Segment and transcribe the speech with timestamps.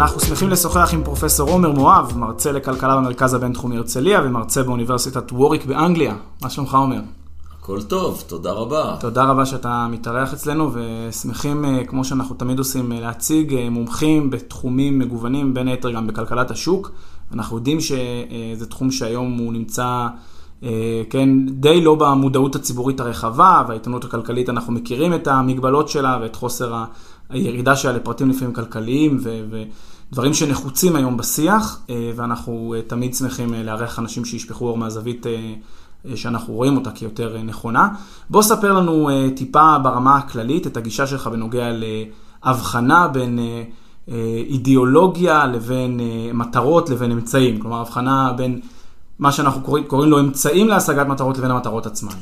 [0.00, 5.64] אנחנו שמחים לשוחח עם פרופסור עומר מואב, מרצה לכלכלה במרכז הבינתחומי הרצליה ומרצה באוניברסיטת ווריק
[5.64, 6.14] באנגליה.
[6.42, 7.00] מה שלומך עומר?
[7.58, 8.96] הכל טוב, תודה רבה.
[9.00, 14.30] תודה רבה שאתה מתארח אצלנו ושמחים, אה, כמו שאנחנו תמיד עושים, אה, להציג אה, מומחים
[14.30, 16.90] בתחומים מגוונים, בין היתר גם בכלכלת השוק.
[17.32, 20.06] אנחנו יודעים שזה תחום שהיום הוא נמצא,
[21.10, 26.84] כן, די לא במודעות הציבורית הרחבה, והעיתונות הכלכלית, אנחנו מכירים את המגבלות שלה ואת חוסר
[27.30, 29.20] הירידה שלה לפרטים לפעמים כלכליים
[30.10, 31.80] ודברים שנחוצים היום בשיח,
[32.16, 35.26] ואנחנו תמיד שמחים לארח אנשים שישפכו אור מהזווית
[36.06, 37.88] אה, שאנחנו רואים אותה כיותר אה, נכונה.
[38.30, 43.38] בוא ספר לנו אה, טיפה ברמה הכללית את הגישה שלך בנוגע להבחנה בין
[44.48, 46.00] אידיאולוגיה לבין
[46.34, 47.60] מטרות לבין אמצעים.
[47.60, 48.60] כלומר, הבחנה בין
[49.18, 52.12] מה שאנחנו קוראים, קוראים לו אמצעים להשגת מטרות לבין המטרות עצמן.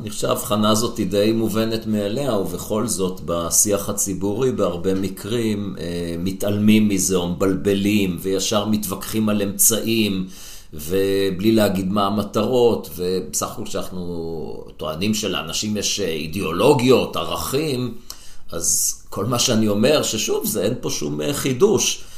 [0.00, 5.76] אני חושב שההבחנה הזאת היא די מובנת מאליה, ובכל זאת בשיח הציבורי בהרבה מקרים
[6.18, 10.26] מתעלמים מזה או מבלבלים וישר מתווכחים על אמצעים.
[10.74, 17.94] ובלי להגיד מה המטרות, ובסך הכל כשאנחנו טוענים שלאנשים יש אידיאולוגיות, ערכים,
[18.50, 22.13] אז כל מה שאני אומר, ששוב, זה אין פה שום אה, חידוש, אה,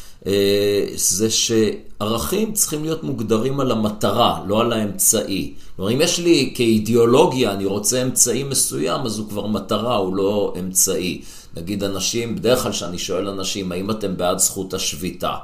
[0.95, 5.55] זה שערכים צריכים להיות מוגדרים על המטרה, לא על האמצעי.
[5.77, 10.55] כלומר, אם יש לי כאידיאולוגיה, אני רוצה אמצעי מסוים, אז הוא כבר מטרה, הוא לא
[10.59, 11.23] אמצעי.
[11.57, 15.35] נגיד אנשים, בדרך כלל כשאני שואל אנשים, האם אתם בעד זכות השביתה?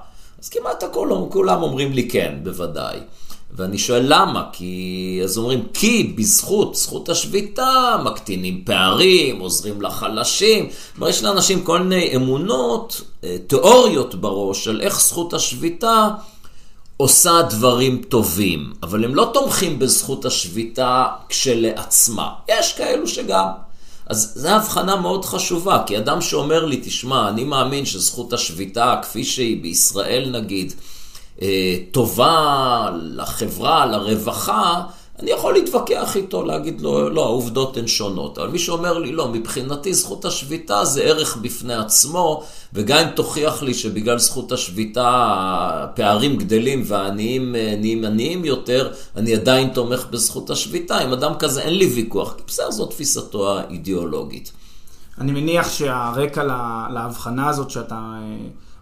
[0.43, 2.99] אז כמעט הכל, כולם אומרים לי כן, בוודאי.
[3.57, 4.45] ואני שואל למה?
[4.53, 10.69] כי, אז אומרים, כי בזכות, זכות השביתה, מקטינים פערים, עוזרים לחלשים.
[10.95, 16.09] כלומר, יש לאנשים כל מיני אמונות, אה, תיאוריות בראש של איך זכות השביתה
[16.97, 22.29] עושה דברים טובים, אבל הם לא תומכים בזכות השביתה כשלעצמה.
[22.49, 23.47] יש כאלו שגם.
[24.07, 29.25] אז זו הבחנה מאוד חשובה, כי אדם שאומר לי, תשמע, אני מאמין שזכות השביתה, כפי
[29.25, 30.73] שהיא בישראל נגיד,
[31.93, 34.83] טובה לחברה, לרווחה,
[35.23, 38.39] אני יכול להתווכח איתו, להגיד לו, לא, העובדות הן שונות.
[38.39, 42.43] אבל מי שאומר לי, לא, מבחינתי זכות השביתה זה ערך בפני עצמו,
[42.73, 45.05] וגם אם תוכיח לי שבגלל זכות השביתה
[45.75, 50.99] הפערים גדלים והעניים אה, נהיים עניים יותר, אני עדיין תומך בזכות השביתה.
[50.99, 54.53] עם אדם כזה אין לי ויכוח, כי בסדר, זו תפיסתו האידיאולוגית.
[55.19, 56.43] אני מניח שהרקע
[56.91, 58.19] להבחנה הזאת שאתה...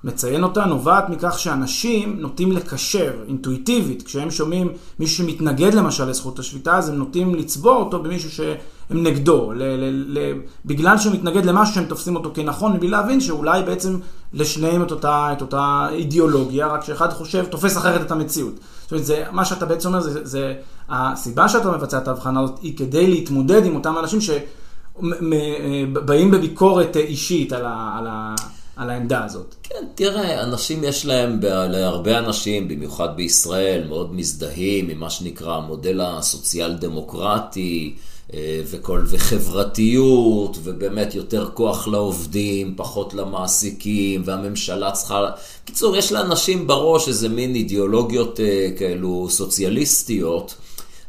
[0.04, 6.78] מציין אותה נובעת מכך שאנשים נוטים לקשר אינטואיטיבית, כשהם שומעים מישהו שמתנגד למשל לזכות השביתה,
[6.78, 8.56] אז הם נוטים לצבוע אותו במישהו שהם
[8.90, 13.62] נגדו, ל- ל- ל- בגלל שהוא מתנגד למשהו שהם תופסים אותו כנכון, מבלי להבין שאולי
[13.62, 13.98] בעצם
[14.32, 18.54] לשניהם את אותה, את אותה אידיאולוגיה, רק שאחד חושב, תופס אחרת את המציאות.
[18.82, 20.54] זאת אומרת, זה, מה שאתה בעצם אומר, זה, זה
[20.88, 27.52] הסיבה שאתה מבצע את ההבחנה הזאת, היא כדי להתמודד עם אותם אנשים שבאים בביקורת אישית
[27.52, 27.94] על ה...
[27.98, 28.34] על ה
[28.80, 29.54] על העמדה הזאת.
[29.62, 36.00] כן, תראה, אנשים יש להם, להרבה אנשים, במיוחד בישראל, מאוד מזדהים עם מה שנקרא המודל
[36.00, 37.94] הסוציאל דמוקרטי.
[38.34, 45.30] אה, וכל, וחברתיות, ובאמת יותר כוח לעובדים, פחות למעסיקים, והממשלה צריכה...
[45.64, 50.54] קיצור, יש לאנשים בראש איזה מין אידיאולוגיות אה, כאלו סוציאליסטיות,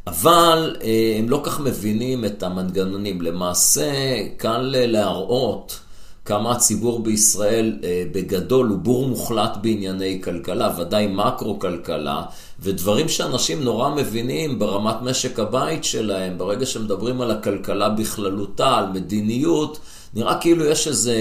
[0.07, 3.21] אבל אה, הם לא כך מבינים את המנגנונים.
[3.21, 3.91] למעשה,
[4.37, 5.79] קל להראות
[6.25, 12.23] כמה הציבור בישראל אה, בגדול הוא בור מוחלט בענייני כלכלה, ודאי מקרו-כלכלה,
[12.59, 19.79] ודברים שאנשים נורא מבינים ברמת משק הבית שלהם, ברגע שמדברים על הכלכלה בכללותה, על מדיניות,
[20.13, 21.15] נראה כאילו יש איזה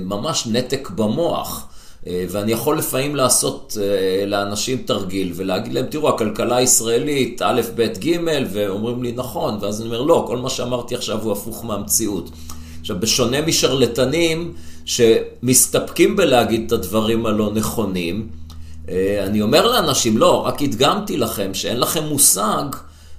[0.00, 1.66] ממש נתק במוח.
[2.06, 7.82] אה, ואני יכול לפעמים לעשות אה, לאנשים תרגיל ולהגיד להם, תראו, הכלכלה הישראלית, א', ב',
[7.82, 8.16] ג',
[8.52, 12.30] ואומרים לי, נכון, ואז אני אומר, לא, כל מה שאמרתי עכשיו הוא הפוך מהמציאות.
[12.80, 14.54] עכשיו, בשונה משרלטנים
[14.84, 18.28] שמסתפקים בלהגיד את הדברים הלא נכונים,
[18.88, 22.64] אה, אני אומר לאנשים, לא, רק הדגמתי לכם שאין לכם מושג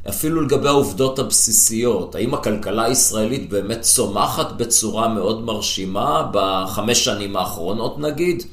[0.09, 2.15] אפילו לגבי העובדות הבסיסיות.
[2.15, 8.43] האם הכלכלה הישראלית באמת צומחת בצורה מאוד מרשימה בחמש שנים האחרונות נגיד,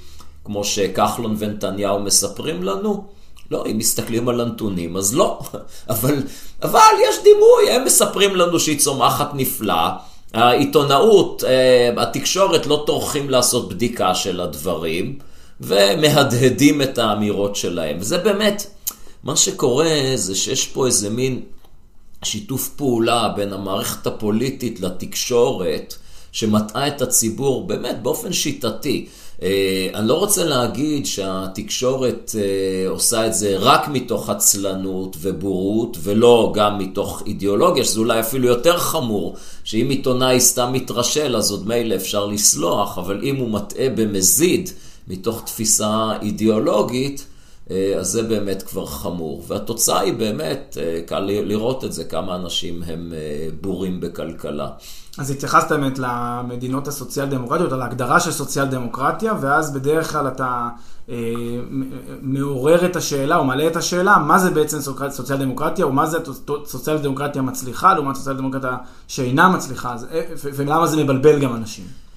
[0.45, 3.05] כמו שכחלון ונתניהו מספרים לנו?
[3.51, 5.41] לא, אם מסתכלים על הנתונים, אז לא.
[5.91, 6.23] אבל,
[6.63, 9.89] אבל יש דימוי, הם מספרים לנו שהיא צומחת נפלא.
[10.35, 15.19] העיתונאות, אה, התקשורת לא טורחים לעשות בדיקה של הדברים,
[15.61, 17.97] ומהדהדים את האמירות שלהם.
[18.01, 18.67] וזה באמת,
[19.25, 21.43] מה שקורה זה שיש פה איזה מין
[22.25, 25.95] שיתוף פעולה בין המערכת הפוליטית לתקשורת,
[26.33, 29.07] שמטעה את הציבור באמת באופן שיטתי.
[29.43, 36.53] אה, אני לא רוצה להגיד שהתקשורת אה, עושה את זה רק מתוך עצלנות ובורות, ולא
[36.55, 41.95] גם מתוך אידיאולוגיה, שזה אולי אפילו יותר חמור, שאם עיתונאי סתם מתרשל, אז עוד מילא
[41.95, 44.71] אפשר לסלוח, אבל אם הוא מטעה במזיד
[45.09, 47.25] מתוך תפיסה אידיאולוגית,
[47.71, 49.45] אז זה באמת כבר חמור.
[49.49, 50.77] והתוצאה היא באמת,
[51.07, 53.13] קל לראות את זה, כמה אנשים הם
[53.61, 54.69] בורים בכלכלה.
[55.19, 60.69] אז התייחסת באמת למדינות הסוציאל דמוקרטיות, על ההגדרה של סוציאל דמוקרטיה, ואז בדרך כלל אתה
[61.09, 61.15] אה,
[62.23, 64.79] מעורר את השאלה, או מעלה את השאלה, מה זה בעצם
[65.11, 66.19] סוציאל דמוקרטיה, או מה זה
[66.65, 68.77] סוציאל דמוקרטיה מצליחה, לעומת סוציאל דמוקרטיה
[69.09, 72.08] שאינה מצליחה, אה, ולמה זה מבלבל גם אנשים.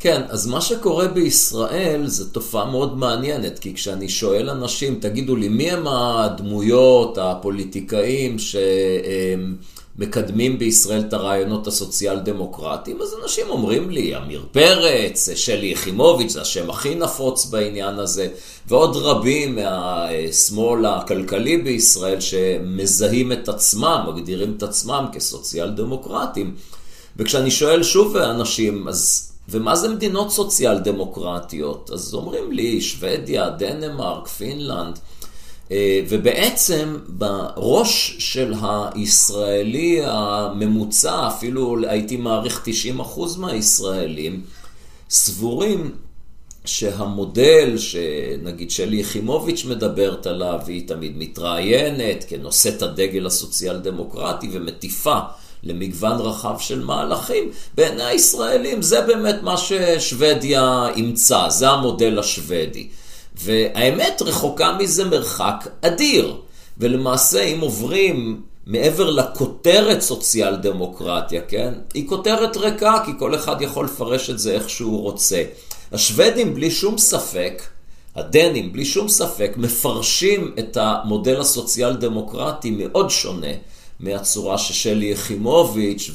[0.00, 5.48] כן, אז מה שקורה בישראל זה תופעה מאוד מעניינת, כי כשאני שואל אנשים, תגידו לי,
[5.48, 9.56] מי הם הדמויות, הפוליטיקאים, שהם...
[9.98, 16.40] מקדמים בישראל את הרעיונות הסוציאל דמוקרטיים, אז אנשים אומרים לי, עמיר פרץ, שלי יחימוביץ', זה
[16.40, 18.28] השם הכי נפוץ בעניין הזה,
[18.66, 26.54] ועוד רבים מהשמאל הכלכלי בישראל שמזהים את עצמם, מגדירים את עצמם כסוציאל דמוקרטיים.
[27.16, 31.90] וכשאני שואל שוב אנשים, אז ומה זה מדינות סוציאל דמוקרטיות?
[31.92, 34.98] אז אומרים לי, שוודיה, דנמרק, פינלנד.
[35.70, 42.68] אה, ובעצם בראש של הישראלי הממוצע, אפילו הייתי מעריך
[43.16, 44.42] 90% מהישראלים,
[45.10, 45.92] סבורים
[46.64, 55.18] שהמודל שנגיד שלי יחימוביץ' מדברת עליו, והיא תמיד מתראיינת כנושאת הדגל הסוציאל דמוקרטי ומטיפה
[55.62, 62.88] למגוון רחב של מהלכים, בעיני הישראלים זה באמת מה ששוודיה אימצה, זה המודל השוודי.
[63.42, 66.36] והאמת רחוקה מזה מרחק אדיר.
[66.78, 71.74] ולמעשה, אם עוברים מעבר לכותרת סוציאל דמוקרטיה, כן?
[71.94, 75.42] היא כותרת ריקה, כי כל אחד יכול לפרש את זה איך שהוא רוצה.
[75.92, 77.62] השוודים, בלי שום ספק,
[78.16, 83.52] הדנים, בלי שום ספק, מפרשים את המודל הסוציאל דמוקרטי מאוד שונה
[84.00, 86.10] מהצורה ששלי יחימוביץ'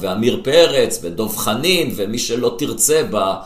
[0.00, 3.36] ועמיר פרץ ודב חנין ומי שלא תרצה בה.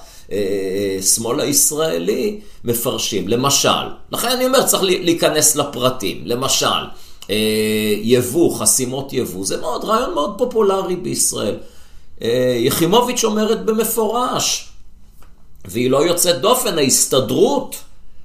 [0.99, 3.29] השמאל הישראלי מפרשים.
[3.29, 3.69] למשל,
[4.13, 6.23] לכן אני אומר, צריך להיכנס לפרטים.
[6.25, 6.67] למשל,
[7.31, 11.57] אה, יבוא, חסימות יבוא, זה מאוד, רעיון מאוד פופולרי בישראל.
[12.23, 14.69] אה, יחימוביץ' אומרת במפורש,
[15.65, 17.77] והיא לא יוצאת דופן, ההסתדרות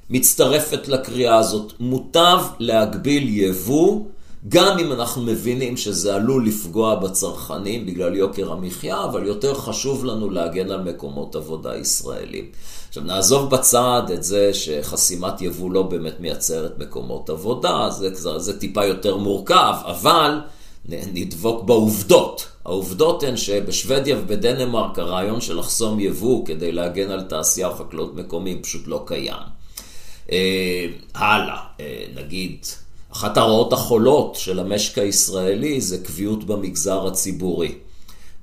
[0.10, 1.74] מצטרפת לקריאה הזאת.
[1.80, 4.02] מוטב להגביל יבוא
[4.48, 10.30] גם אם אנחנו מבינים שזה עלול לפגוע בצרכנים בגלל יוקר המחיה, אבל יותר חשוב לנו
[10.30, 12.46] להגן על מקומות עבודה ישראלים.
[12.88, 18.60] עכשיו נעזוב בצד את זה שחסימת יבוא לא באמת מייצרת מקומות עבודה, זה, זה, זה
[18.60, 20.40] טיפה יותר מורכב, אבל
[20.90, 22.48] נדבוק בעובדות.
[22.66, 28.62] העובדות הן שבשוודיה ובדנמרק הרעיון של לחסום יבוא כדי להגן על תעשייה או חקלאות מקומיים
[28.62, 29.44] פשוט לא קיים.
[30.32, 32.66] אה, הלאה, אה, נגיד
[33.16, 37.72] אחת הרעות החולות של המשק הישראלי זה קביעות במגזר הציבורי.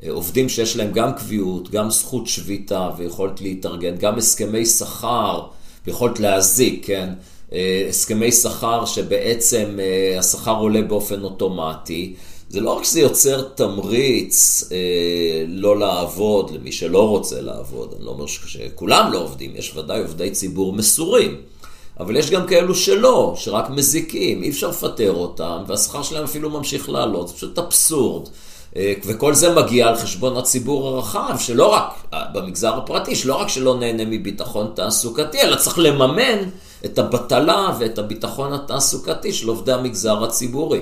[0.03, 5.43] אה, עובדים שיש להם גם קביעות, גם זכות שביתה ויכולת להתארגן, גם הסכמי שכר
[5.87, 7.09] ויכולת להזיק, כן?
[7.53, 12.15] אה, הסכמי שכר שבעצם אה, השכר עולה באופן אוטומטי.
[12.49, 18.11] זה לא רק שזה יוצר תמריץ אה, לא לעבוד למי שלא רוצה לעבוד, אני לא
[18.11, 21.52] אומר שכולם לא עובדים, יש ודאי עובדי ציבור מסורים.
[22.01, 26.89] אבל יש גם כאלו שלא, שרק מזיקים, אי אפשר לפטר אותם, והשכר שלהם אפילו ממשיך
[26.89, 28.29] לעלות, זה פשוט אבסורד.
[28.77, 33.49] אה, וכל זה מגיע על חשבון הציבור הרחב, שלא רק, אה, במגזר הפרטי, שלא רק
[33.49, 36.39] שלא נהנה מביטחון תעסוקתי, אלא צריך לממן
[36.85, 40.81] את הבטלה ואת הביטחון התעסוקתי של עובדי המגזר הציבורי.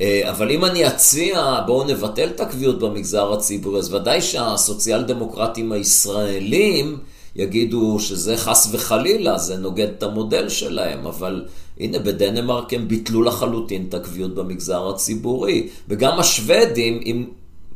[0.00, 5.72] אה, אבל אם אני אציע, בואו נבטל את הקביעות במגזר הציבורי, אז ודאי שהסוציאל דמוקרטים
[5.72, 6.98] הישראלים,
[7.36, 11.46] יגידו שזה חס וחלילה, זה נוגד את המודל שלהם, אבל
[11.80, 15.68] הנה בדנמרק הם ביטלו לחלוטין את הקביעות במגזר הציבורי.
[15.88, 17.24] וגם השוודים, אם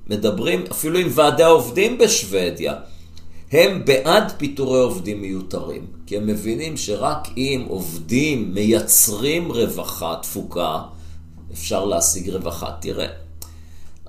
[0.06, 2.74] מדברים אפילו עם ועדי העובדים בשוודיה,
[3.52, 10.82] הם בעד פיטורי עובדים מיותרים, כי הם מבינים שרק אם עובדים מייצרים רווחה, תפוקה,
[11.52, 12.70] אפשר להשיג רווחה.
[12.80, 13.06] תראה,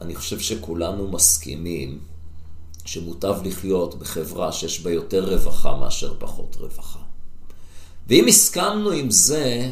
[0.02, 2.13] אני חושב שכולנו מסכימים
[2.86, 7.00] שמוטב לחיות בחברה שיש בה יותר רווחה מאשר פחות רווחה.
[8.08, 9.72] ואם הסכמנו עם זה,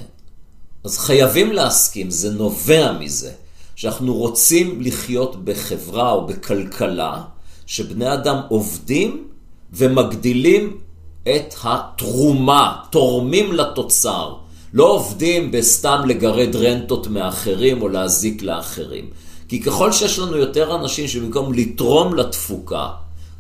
[0.84, 3.32] אז חייבים להסכים, זה נובע מזה,
[3.76, 7.24] שאנחנו רוצים לחיות בחברה או בכלכלה,
[7.66, 9.28] שבני אדם עובדים
[9.74, 10.78] ומגדילים
[11.24, 14.36] את התרומה, תורמים לתוצר.
[14.74, 19.10] לא עובדים בסתם לגרד רנטות מאחרים או להזיק לאחרים.
[19.52, 22.88] כי ככל שיש לנו יותר אנשים שבמקום לתרום לתפוקה,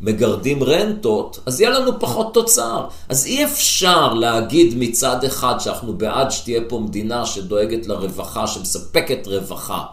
[0.01, 2.85] מגרדים רנטות, אז יהיה לנו פחות תוצר.
[3.09, 9.83] אז אי אפשר להגיד מצד אחד שאנחנו בעד שתהיה פה מדינה שדואגת לרווחה, שמספקת רווחה.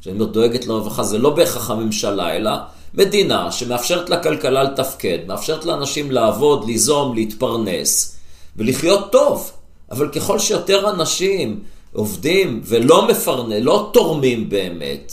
[0.00, 2.50] כשאני אומר דואגת לרווחה זה לא בהכרח הממשלה, אלא
[2.94, 8.16] מדינה שמאפשרת לכלכלה לתפקד, מאפשרת לאנשים לעבוד, ליזום, להתפרנס
[8.56, 9.50] ולחיות טוב.
[9.90, 11.60] אבל ככל שיותר אנשים
[11.92, 15.12] עובדים ולא מפרנס, לא תורמים באמת,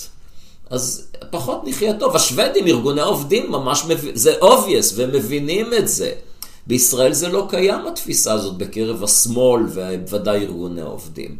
[0.72, 2.16] אז פחות נחיה טוב.
[2.16, 3.98] השוודים, ארגוני העובדים, ממש, מב...
[4.14, 6.12] זה obvious, והם מבינים את זה.
[6.68, 11.38] בישראל זה לא קיים התפיסה הזאת בקרב השמאל, ובוודאי ארגוני העובדים.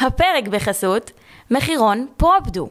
[0.00, 1.10] הפרק בחסות
[1.50, 2.68] מחירון פרופדו,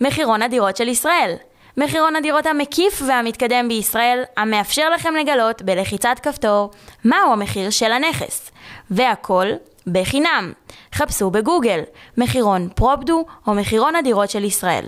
[0.00, 1.34] מחירון הדירות של ישראל.
[1.76, 6.70] מחירון הדירות המקיף והמתקדם בישראל, המאפשר לכם לגלות בלחיצת כפתור
[7.04, 8.50] מהו המחיר של הנכס.
[8.90, 9.46] והכל
[9.86, 10.52] בחינם.
[10.94, 11.80] חפשו בגוגל
[12.18, 14.84] מחירון פרופדו או מחירון הדירות של ישראל.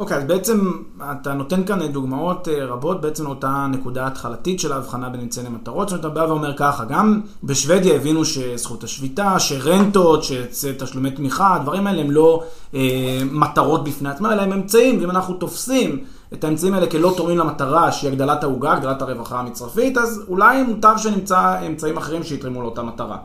[0.00, 0.72] אוקיי, okay, אז בעצם
[1.12, 5.88] אתה נותן כאן דוגמאות אה, רבות בעצם לאותה נקודה התחלתית של ההבחנה בין אמצעי למטרות,
[5.88, 11.86] זאת אומרת, אתה בא ואומר ככה, גם בשוודיה הבינו שזכות השביתה, שרנטות, שתשלומי תמיכה, הדברים
[11.86, 12.42] האלה הם לא
[12.74, 17.38] אה, מטרות בפני עצמם, אלא הם אמצעים, ואם אנחנו תופסים את האמצעים האלה כלא תורמים
[17.38, 22.82] למטרה, שהיא הגדלת העוגה, הגדלת הרווחה המצרפית, אז אולי מוטב שנמצא אמצעים אחרים שיתרמו לאותה
[22.82, 23.16] מטרה.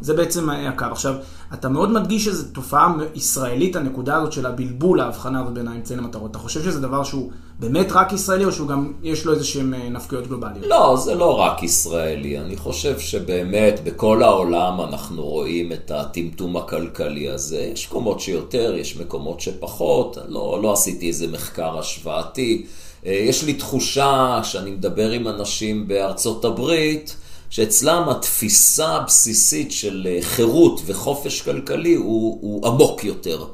[0.00, 0.84] זה בעצם הקו.
[0.84, 1.14] עכשיו,
[1.54, 6.30] אתה מאוד מדגיש שזו תופעה ישראלית, הנקודה הזאת של הבלבול, ההבחנה הזאת בין האמצעים למטרות.
[6.30, 9.74] אתה חושב שזה דבר שהוא באמת רק ישראלי, או שהוא גם, יש לו איזה שהם
[9.74, 10.66] אה, נפקויות גלובליות?
[10.66, 12.38] לא, זה לא רק ישראלי.
[12.38, 17.70] אני חושב שבאמת, בכל העולם אנחנו רואים את הטמטום הכלכלי הזה.
[17.72, 20.18] יש מקומות שיותר, יש מקומות שפחות.
[20.28, 22.66] לא, לא עשיתי איזה מחקר השוואתי.
[23.06, 27.16] אה, יש לי תחושה, כשאני מדבר עם אנשים בארצות הברית,
[27.50, 33.44] שאצלם התפיסה הבסיסית של אה, חירות וחופש כלכלי הוא, הוא עמוק יותר.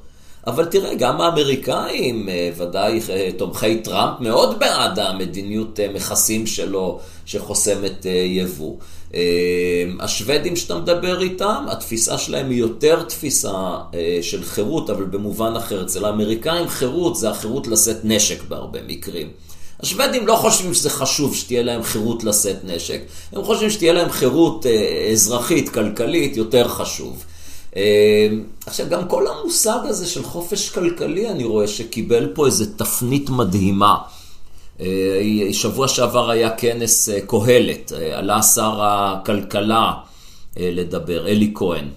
[0.47, 8.07] אבל תראה, גם האמריקאים, אה, ודאי אה, תומכי טראמפ, מאוד בעד המדיניות מכסים שלו שחוסמת
[8.27, 8.77] יבוא.
[10.01, 13.77] השוודים שאתה מדבר איתם, התפיסה שלהם היא יותר תפיסה
[14.23, 15.83] של חירות, אבל במובן אחר.
[15.83, 19.29] אצל האמריקאים חירות זה החירות לשאת נשק בהרבה מקרים.
[19.81, 23.01] השוודים לא חושבים שזה חשוב שתהיה להם חירות לשאת נשק,
[23.33, 27.25] הם חושבים שתהיה להם חירות אה, אזרחית, כלכלית, יותר חשוב.
[27.77, 28.29] אה,
[28.67, 33.97] עכשיו, גם כל המושג הזה של חופש כלכלי, אני רואה שקיבל פה איזו תפנית מדהימה.
[34.81, 34.87] אה,
[35.53, 39.93] שבוע שעבר היה כנס קהלת, עלה שר הכלכלה
[40.57, 41.89] לדבר, אלי כהן.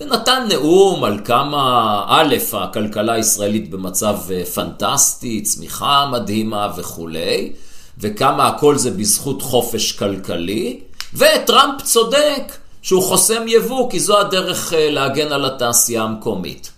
[0.00, 7.52] ונתן נאום על כמה, א', הכלכלה הישראלית במצב אה, פנטסטי, צמיחה מדהימה וכולי,
[7.98, 10.80] וכמה הכל זה בזכות חופש כלכלי,
[11.14, 12.52] וטראמפ צודק
[12.82, 16.70] שהוא חוסם יבוא, כי זו הדרך אה, להגן על התעשייה המקומית.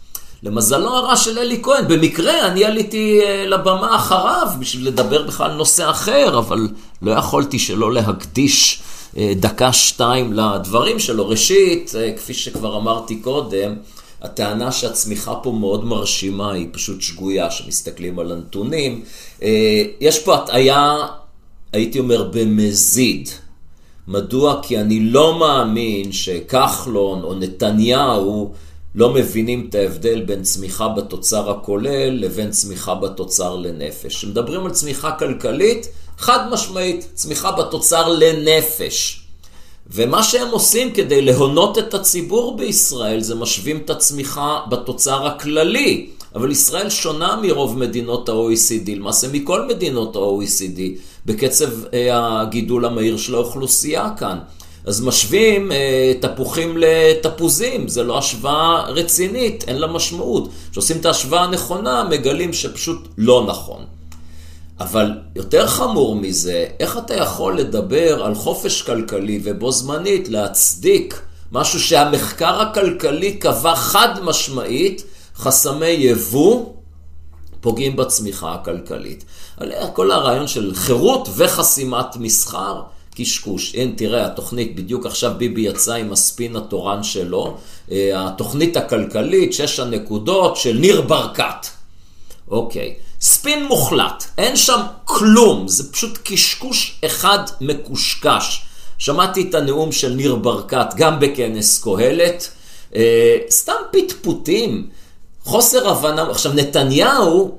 [0.42, 5.56] למזלו הרע של אלי כהן, במקרה אני עליתי אה, לבמה אחריו בשביל לדבר בכלל על
[5.56, 6.68] נושא אחר, אבל
[7.02, 8.82] לא יכולתי שלא להקדיש
[9.16, 11.28] דקה-שתיים לדברים שלו.
[11.28, 13.74] ראשית, אה, כפי שכבר אמרתי קודם,
[14.22, 19.02] הטענה שהצמיחה פה מאוד מרשימה היא פשוט שגויה, שמסתכלים על הנתונים.
[19.42, 20.96] אה, יש פה הטעיה,
[21.72, 23.28] הייתי אומר, במזיד.
[24.08, 24.60] מדוע?
[24.62, 28.52] כי אני לא מאמין שכחלון או נתניהו
[28.94, 34.16] לא מבינים את ההבדל בין צמיחה בתוצר הכולל לבין צמיחה בתוצר לנפש.
[34.16, 35.86] כשמדברים על צמיחה כלכלית,
[36.22, 39.22] חד משמעית, צמיחה בתוצר לנפש.
[39.90, 46.06] ומה שהם עושים כדי להונות את הציבור בישראל זה משווים את הצמיחה בתוצר הכללי.
[46.34, 50.80] אבל ישראל שונה מרוב מדינות ה-OECD, למעשה מכל מדינות ה-OECD,
[51.26, 54.38] בקצב אה, הגידול המהיר של האוכלוסייה כאן.
[54.86, 60.48] אז משווים אה, תפוחים לתפוזים, זה לא השוואה רצינית, אין לה משמעות.
[60.70, 63.84] כשעושים את ההשוואה הנכונה, מגלים שפשוט לא נכון.
[64.82, 71.22] אבל יותר חמור מזה, איך אתה יכול לדבר על חופש כלכלי ובו זמנית להצדיק
[71.52, 75.04] משהו שהמחקר הכלכלי קבע חד משמעית,
[75.36, 76.66] חסמי יבוא
[77.60, 79.24] פוגעים בצמיחה הכלכלית.
[79.92, 82.82] כל הרעיון של חירות וחסימת מסחר,
[83.14, 83.74] קשקוש.
[83.74, 87.56] הנה, תראה, התוכנית, בדיוק עכשיו ביבי יצא עם הספין התורן שלו,
[87.90, 91.66] אה, התוכנית הכלכלית, שש הנקודות של ניר ברקת.
[92.48, 98.62] אוקיי, ספין מוחלט, אין שם כלום, זה פשוט קשקוש אחד מקושקש.
[98.98, 102.48] שמעתי את הנאום של ניר ברקת גם בכנס קהלת,
[102.94, 104.88] אה, סתם פטפוטים,
[105.44, 106.30] חוסר הבנה.
[106.30, 107.58] עכשיו, נתניהו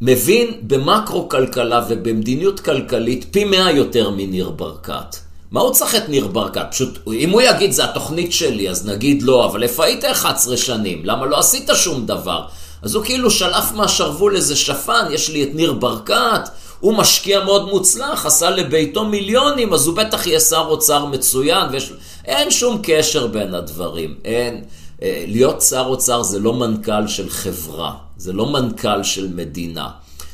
[0.00, 5.16] מבין במקרו-כלכלה ובמדיניות כלכלית פי מאה יותר מניר ברקת.
[5.50, 6.66] מה הוא צריך את ניר ברקת?
[6.70, 11.04] פשוט, אם הוא יגיד, זה התוכנית שלי, אז נגיד לא, אבל איפה היית 11 שנים?
[11.04, 12.46] למה לא עשית שום דבר?
[12.82, 16.48] אז הוא כאילו שלף מהשרוול איזה שפן, יש לי את ניר ברקת,
[16.80, 21.92] הוא משקיע מאוד מוצלח, עשה לביתו מיליונים, אז הוא בטח יהיה שר אוצר מצוין, ויש...
[22.24, 24.64] אין שום קשר בין הדברים, אין.
[25.02, 29.88] אה, להיות שר אוצר זה לא מנכ"ל של חברה, זה לא מנכ"ל של מדינה.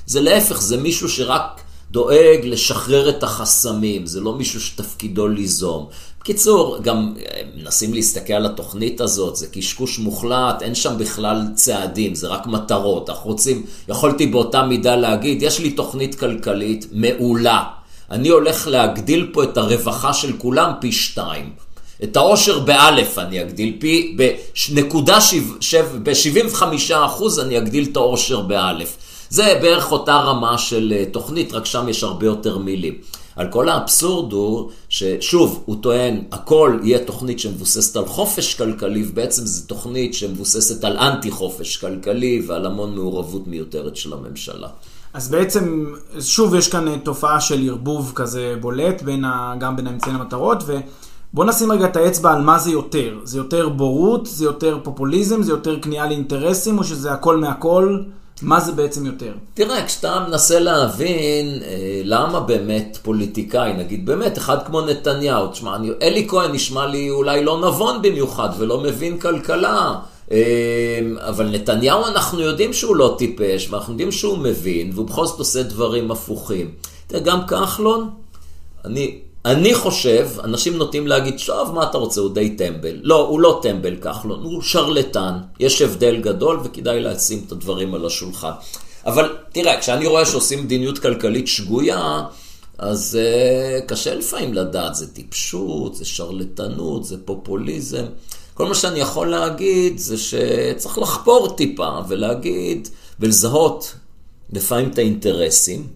[0.07, 1.61] זה להפך, זה מישהו שרק
[1.91, 5.87] דואג לשחרר את החסמים, זה לא מישהו שתפקידו ליזום.
[6.21, 12.15] בקיצור, גם אה, מנסים להסתכל על התוכנית הזאת, זה קשקוש מוחלט, אין שם בכלל צעדים,
[12.15, 13.11] זה רק מטרות.
[13.11, 17.65] אנחנו רוצים, יכולתי באותה מידה להגיד, יש לי תוכנית כלכלית מעולה.
[18.11, 21.51] אני הולך להגדיל פה את הרווחה של כולם פי שתיים.
[22.03, 24.17] את העושר באלף אני אגדיל פי,
[24.71, 25.19] בנקודה
[26.03, 26.63] ב-75
[26.95, 28.97] אחוז אני אגדיל את העושר באלף.
[29.31, 32.95] זה בערך אותה רמה של אה, תוכנית, רק שם יש הרבה יותר מילים.
[33.37, 39.47] על כל האבסורד הוא ששוב, הוא טוען, הכל יהיה תוכנית שמבוססת על חופש כלכלי, ובעצם
[39.47, 44.69] זו תוכנית שמבוססת על אנטי חופש כלכלי ועל המון מעורבות מיותרת של הממשלה.
[45.15, 49.87] אז בעצם, שוב, יש כאן אה, תופעה של ערבוב כזה בולט, בין ה, גם בין
[49.87, 53.19] האמצעים למטרות, ובוא נשים רגע את האצבע על מה זה יותר.
[53.25, 58.03] זה יותר בורות, זה יותר פופוליזם, זה יותר כניעה לאינטרסים, או שזה הכל מהכל?
[58.43, 59.33] מה זה בעצם יותר?
[59.55, 65.91] תראה, כשאתה מנסה להבין אה, למה באמת פוליטיקאי, נגיד באמת, אחד כמו נתניהו, תשמע, אני,
[66.03, 69.95] אלי כהן נשמע לי אולי לא נבון במיוחד ולא מבין כלכלה,
[70.33, 75.39] אה, אבל נתניהו אנחנו יודעים שהוא לא טיפש, ואנחנו יודעים שהוא מבין, והוא בכל זאת
[75.39, 76.71] עושה דברים הפוכים.
[77.07, 78.11] תראה, גם כחלון,
[78.85, 82.97] אני אני חושב, אנשים נוטים להגיד, טוב, מה אתה רוצה, הוא די טמבל.
[83.03, 85.33] לא, הוא לא טמבל כחלון, הוא שרלטן.
[85.61, 88.51] יש הבדל גדול וכדאי לשים את הדברים על השולחן.
[89.07, 92.23] אבל תראה, כשאני רואה שעושים מדיניות כלכלית שגויה,
[92.79, 98.05] אז uh, קשה לפעמים לדעת, זה טיפשות, זה שרלטנות, זה פופוליזם.
[98.55, 102.89] כל מה שאני יכול להגיד זה שצריך לחפור טיפה ולהגיד
[103.21, 103.95] ולזהות
[104.53, 105.87] לפעמים את האינטרסים,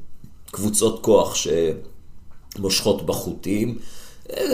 [0.51, 1.49] קבוצות כוח ש...
[2.59, 3.79] מושכות בחוטים.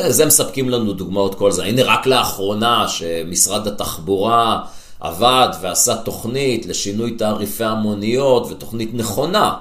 [0.08, 1.64] זה מספקים לנו דוגמאות כל זה.
[1.64, 4.60] הנה רק לאחרונה שמשרד התחבורה
[5.00, 9.54] עבד ועשה תוכנית לשינוי תעריפי המוניות, ותוכנית נכונה,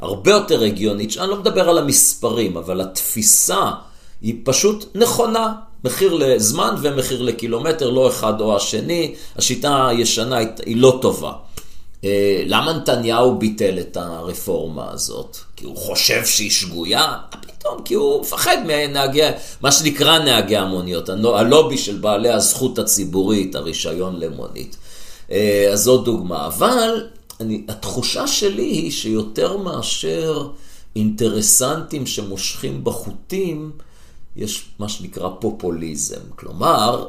[0.00, 3.70] הרבה יותר הגיונית, אני לא מדבר על המספרים, אבל התפיסה
[4.22, 5.52] היא פשוט נכונה.
[5.84, 9.14] מחיר לזמן ומחיר לקילומטר, לא אחד או השני.
[9.36, 11.32] השיטה הישנה היא לא טובה.
[12.04, 15.36] אה, למה נתניהו ביטל את הרפורמה הזאת?
[15.56, 17.16] כי הוא חושב שהיא שגויה?
[17.30, 19.22] פתאום, כי הוא מפחד מנהגי,
[19.60, 24.76] מה שנקרא נהגי המוניות, הלובי של בעלי הזכות הציבורית, הרישיון למונית.
[25.30, 26.46] אה, אז זאת דוגמה.
[26.46, 27.06] אבל
[27.40, 30.48] אני, התחושה שלי היא שיותר מאשר
[30.96, 33.70] אינטרסנטים שמושכים בחוטים,
[34.36, 36.20] יש מה שנקרא פופוליזם.
[36.36, 37.08] כלומר,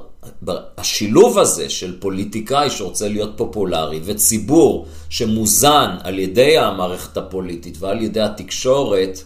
[0.78, 8.22] השילוב הזה של פוליטיקאי שרוצה להיות פופולרי וציבור שמוזן על ידי המערכת הפוליטית ועל ידי
[8.22, 9.24] התקשורת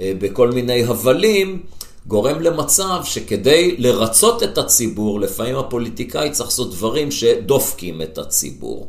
[0.00, 1.62] אה, בכל מיני הבלים,
[2.06, 8.88] גורם למצב שכדי לרצות את הציבור, לפעמים הפוליטיקאי צריך לעשות דברים שדופקים את הציבור.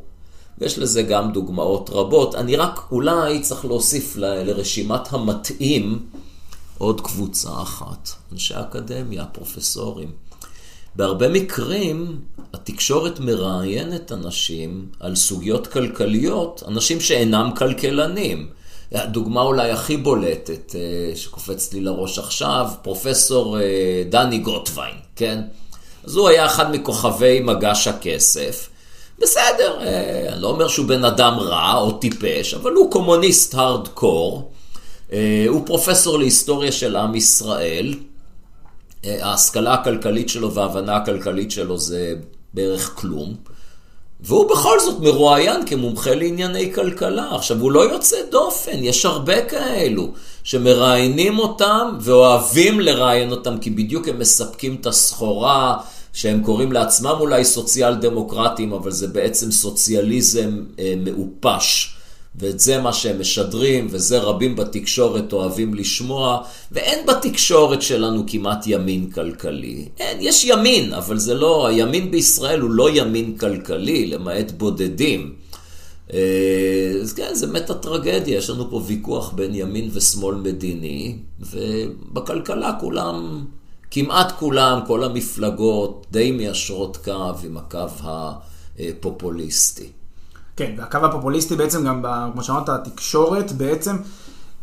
[0.57, 2.35] ויש לזה גם דוגמאות רבות.
[2.35, 5.99] אני רק אולי צריך להוסיף ל- לרשימת המתאים
[6.77, 10.11] עוד קבוצה אחת, אנשי אקדמיה, פרופסורים.
[10.95, 12.19] בהרבה מקרים
[12.53, 18.49] התקשורת מראיינת אנשים על סוגיות כלכליות, אנשים שאינם כלכלנים.
[18.91, 25.41] הדוגמה אולי הכי בולטת אה, שקופצת לי לראש עכשיו, פרופסור אה, דני גוטווין, כן?
[26.03, 28.69] אז הוא היה אחד מכוכבי מגש הכסף.
[29.19, 34.51] בסדר, אה, אני לא אומר שהוא בן אדם רע או טיפש, אבל הוא קומוניסט הארדקור.
[35.47, 37.93] הוא פרופסור להיסטוריה של עם ישראל.
[39.03, 42.13] ההשכלה הכלכלית שלו וההבנה הכלכלית שלו זה
[42.53, 43.35] בערך כלום.
[44.23, 47.35] והוא בכל זאת מרואיין כמומחה לענייני כלכלה.
[47.35, 50.11] עכשיו, הוא לא יוצא דופן, יש הרבה כאלו
[50.43, 55.77] שמראיינים אותם ואוהבים לראיין אותם, כי בדיוק הם מספקים את הסחורה,
[56.13, 61.95] שהם קוראים לעצמם אולי סוציאל דמוקרטים, אבל זה בעצם סוציאליזם אה, מעופש.
[62.35, 69.09] ואת זה מה שהם משדרים, וזה רבים בתקשורת אוהבים לשמוע, ואין בתקשורת שלנו כמעט ימין
[69.09, 69.85] כלכלי.
[69.99, 75.33] אין, יש ימין, אבל זה לא, הימין בישראל הוא לא ימין כלכלי, למעט בודדים.
[76.13, 82.73] אה, אז כן, זה מת הטרגדיה, יש לנו פה ויכוח בין ימין ושמאל מדיני, ובכלכלה
[82.79, 83.45] כולם,
[83.91, 87.87] כמעט כולם, כל המפלגות די מיישרות קו עם הקו
[88.79, 90.00] הפופוליסטי.
[90.61, 93.95] כן, והקו הפופוליסטי בעצם גם, כמו שאמרת, התקשורת בעצם,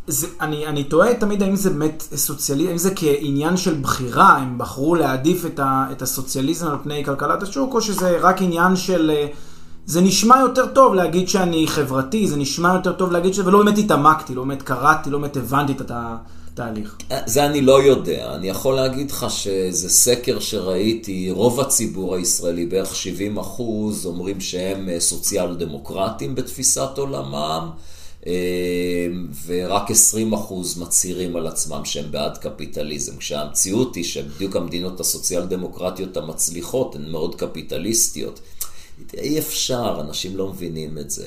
[0.07, 4.59] זה, אני, אני תוהה תמיד האם זה באמת סוציאליזם, האם זה כעניין של בחירה, הם
[4.59, 9.11] בחרו להעדיף את, ה, את הסוציאליזם על פני כלכלת השוק, או שזה רק עניין של...
[9.15, 9.27] אה,
[9.87, 13.39] זה נשמע יותר טוב להגיד שאני חברתי, זה נשמע יותר טוב להגיד ש...
[13.39, 15.91] ולא באמת התעמקתי, לא באמת קראתי, לא באמת הבנתי את
[16.61, 16.97] התהליך.
[17.27, 18.35] זה אני לא יודע.
[18.35, 24.88] אני יכול להגיד לך שזה סקר שראיתי, רוב הציבור הישראלי, בערך 70 אחוז, אומרים שהם
[24.88, 27.71] אה, סוציאל דמוקרטים בתפיסת עולמם.
[28.27, 29.07] אה,
[29.47, 36.16] ורק 20 אחוז מצהירים על עצמם שהם בעד קפיטליזם, כשהמציאות היא שבדיוק המדינות הסוציאל דמוקרטיות
[36.16, 38.40] המצליחות הן מאוד קפיטליסטיות.
[39.14, 41.27] אי אפשר, אנשים לא מבינים את זה.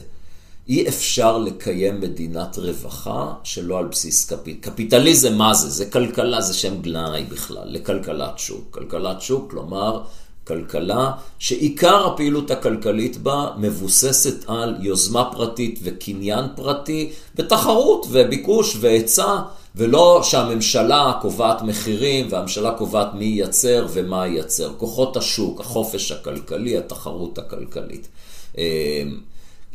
[0.70, 4.66] אי אפשר לקיים מדינת רווחה שלא על בסיס קפיט...
[4.66, 5.70] קפיטליזם, מה זה?
[5.70, 8.68] זה כלכלה, זה שם גנאי בכלל, לכלכלת שוק.
[8.72, 10.02] כלכלת שוק, כלומר,
[10.48, 19.40] כלכלה שעיקר הפעילות הכלכלית בה מבוססת על יוזמה פרטית וקניין פרטי ותחרות וביקוש והיצע
[19.76, 24.74] ולא שהממשלה קובעת מחירים והממשלה קובעת מי ייצר ומה ייצר.
[24.78, 28.08] כוחות השוק, החופש הכלכלי, התחרות הכלכלית.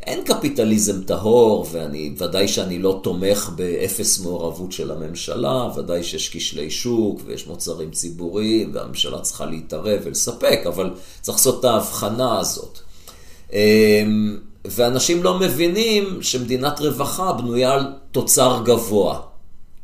[0.03, 6.71] אין קפיטליזם טהור, ואני, ודאי שאני לא תומך באפס מעורבות של הממשלה, ודאי שיש כשלי
[6.71, 12.79] שוק ויש מוצרים ציבוריים, והממשלה צריכה להתערב ולספק, אבל צריך לעשות את ההבחנה הזאת.
[13.53, 19.21] אמ, ואנשים לא מבינים שמדינת רווחה בנויה על תוצר גבוה.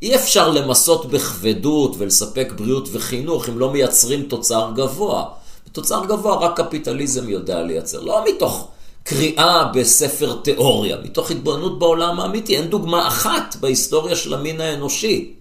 [0.01, 5.25] אי אפשר למסות בכבדות ולספק בריאות וחינוך אם לא מייצרים תוצר גבוה.
[5.71, 8.67] תוצר גבוה רק קפיטליזם יודע לייצר, לא מתוך
[9.03, 12.57] קריאה בספר תיאוריה, מתוך התבוננות בעולם האמיתי.
[12.57, 15.33] אין דוגמה אחת בהיסטוריה של המין האנושי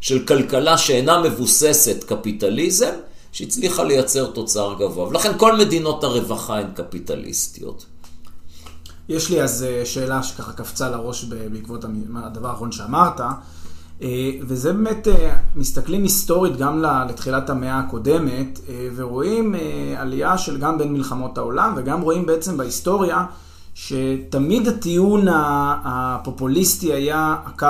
[0.00, 2.94] של כלכלה שאינה מבוססת קפיטליזם,
[3.32, 5.08] שהצליחה לייצר תוצר גבוה.
[5.08, 7.86] ולכן כל מדינות הרווחה הן קפיטליסטיות.
[9.08, 11.84] יש לי אז אה, שאלה שככה קפצה לראש בעקבות
[12.16, 13.20] הדבר האחרון שאמרת.
[14.02, 19.54] אה, וזה באמת, אה, מסתכלים היסטורית גם לתחילת המאה הקודמת, אה, ורואים
[19.96, 23.24] עלייה של גם בין מלחמות העולם, וגם רואים בעצם בהיסטוריה
[23.74, 25.26] שתמיד הטיעון
[25.84, 27.66] הפופוליסטי היה הקו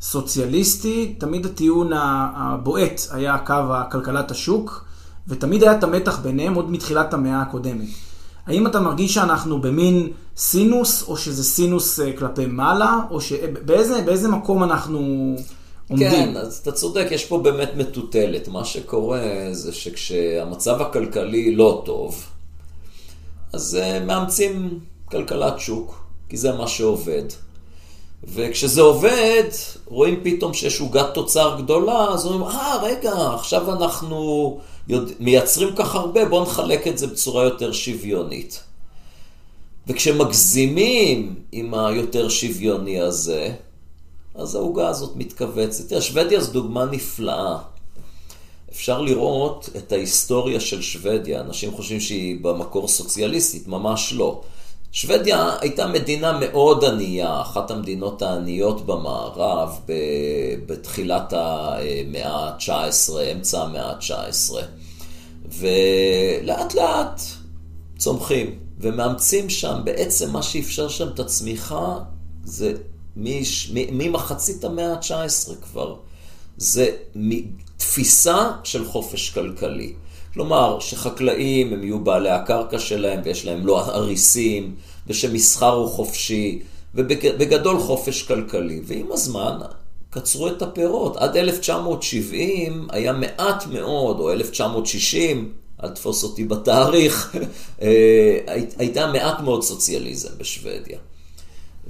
[0.00, 4.84] הסוציאליסטי, תמיד הטיעון הבועט היה הקו הכלכלת השוק,
[5.28, 8.09] ותמיד היה את המתח ביניהם עוד מתחילת המאה הקודמת.
[8.50, 14.28] האם אתה מרגיש שאנחנו במין סינוס, או שזה סינוס אה, כלפי מעלה, או שבאיזה באיזה
[14.28, 14.98] מקום אנחנו
[15.90, 16.10] עומדים?
[16.10, 18.48] כן, אז אתה צודק, יש פה באמת מטוטלת.
[18.48, 19.20] מה שקורה
[19.52, 22.26] זה שכשהמצב הכלכלי לא טוב,
[23.52, 27.24] אז אה, מאמצים כלכלת שוק, כי זה מה שעובד.
[28.24, 29.44] וכשזה עובד,
[29.86, 34.58] רואים פתאום שיש עוגת תוצר גדולה, אז אומרים, אה, רגע, עכשיו אנחנו
[35.20, 38.62] מייצרים כך הרבה, בואו נחלק את זה בצורה יותר שוויונית.
[39.86, 43.52] וכשמגזימים עם היותר שוויוני הזה,
[44.34, 45.88] אז העוגה הזאת מתכווצת.
[45.88, 47.58] תראה, שוודיה זו דוגמה נפלאה.
[48.72, 51.40] אפשר לראות את ההיסטוריה של שוודיה.
[51.40, 54.40] אנשים חושבים שהיא במקור סוציאליסטית, ממש לא.
[54.92, 59.80] שוודיה הייתה מדינה מאוד ענייה, אחת המדינות העניות במערב
[60.66, 64.54] בתחילת המאה ה-19, אמצע המאה ה-19.
[65.48, 67.20] ולאט לאט
[67.98, 71.98] צומחים ומאמצים שם, בעצם מה שאפשר שם את הצמיחה
[72.44, 72.72] זה
[73.92, 75.96] ממחצית המאה ה-19 כבר.
[76.56, 76.90] זה
[77.76, 79.94] תפיסה של חופש כלכלי.
[80.34, 84.74] כלומר, שחקלאים הם יהיו בעלי הקרקע שלהם ויש להם לא אריסים,
[85.06, 86.62] ושמסחר הוא חופשי,
[86.94, 88.80] ובגדול חופש כלכלי.
[88.84, 89.58] ועם הזמן
[90.10, 91.16] קצרו את הפירות.
[91.16, 95.52] עד 1970 היה מעט מאוד, או 1960,
[95.84, 97.36] אל תפוס אותי בתאריך,
[97.82, 98.38] אה,
[98.78, 100.98] הייתה מעט מאוד סוציאליזם בשוודיה.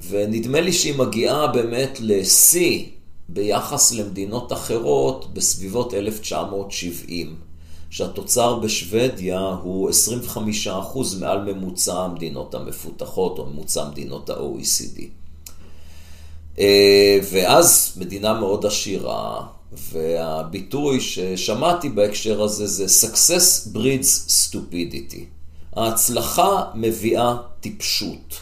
[0.09, 2.87] ונדמה לי שהיא מגיעה באמת לשיא
[3.29, 7.37] ביחס למדינות אחרות בסביבות 1970,
[7.91, 9.91] שהתוצר בשוודיה הוא
[10.67, 10.73] 25%
[11.21, 15.03] מעל ממוצע המדינות המפותחות או ממוצע מדינות ה-OECD.
[16.59, 25.25] אה, ואז מדינה מאוד עשירה, והביטוי ששמעתי בהקשר הזה זה Success breeds stupidity.
[25.77, 28.35] ההצלחה מביאה טיפשות.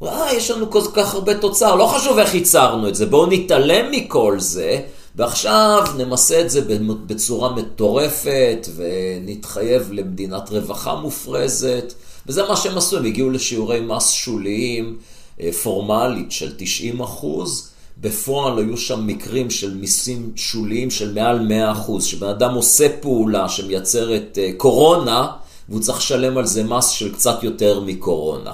[0.00, 3.90] וואי, יש לנו כל כך הרבה תוצר, לא חשוב איך ייצרנו את זה, בואו נתעלם
[3.90, 4.80] מכל זה,
[5.16, 6.60] ועכשיו נמסה את זה
[7.06, 11.92] בצורה מטורפת, ונתחייב למדינת רווחה מופרזת,
[12.26, 14.98] וזה מה שהם עשו, הם הגיעו לשיעורי מס שוליים
[15.40, 17.68] אה, פורמלית של 90 אחוז,
[18.00, 23.48] בפועל היו שם מקרים של מיסים שוליים של מעל 100 אחוז, שבן אדם עושה פעולה
[23.48, 25.26] שמייצרת אה, קורונה,
[25.68, 28.52] והוא צריך לשלם על זה מס של קצת יותר מקורונה.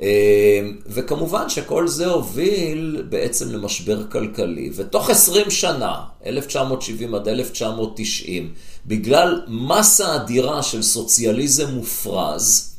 [0.00, 5.94] אה, וכמובן שכל זה הוביל בעצם למשבר כלכלי, ותוך 20 שנה,
[6.26, 8.52] 1970 עד 1990,
[8.86, 12.72] בגלל מסה אדירה של סוציאליזם מופרז,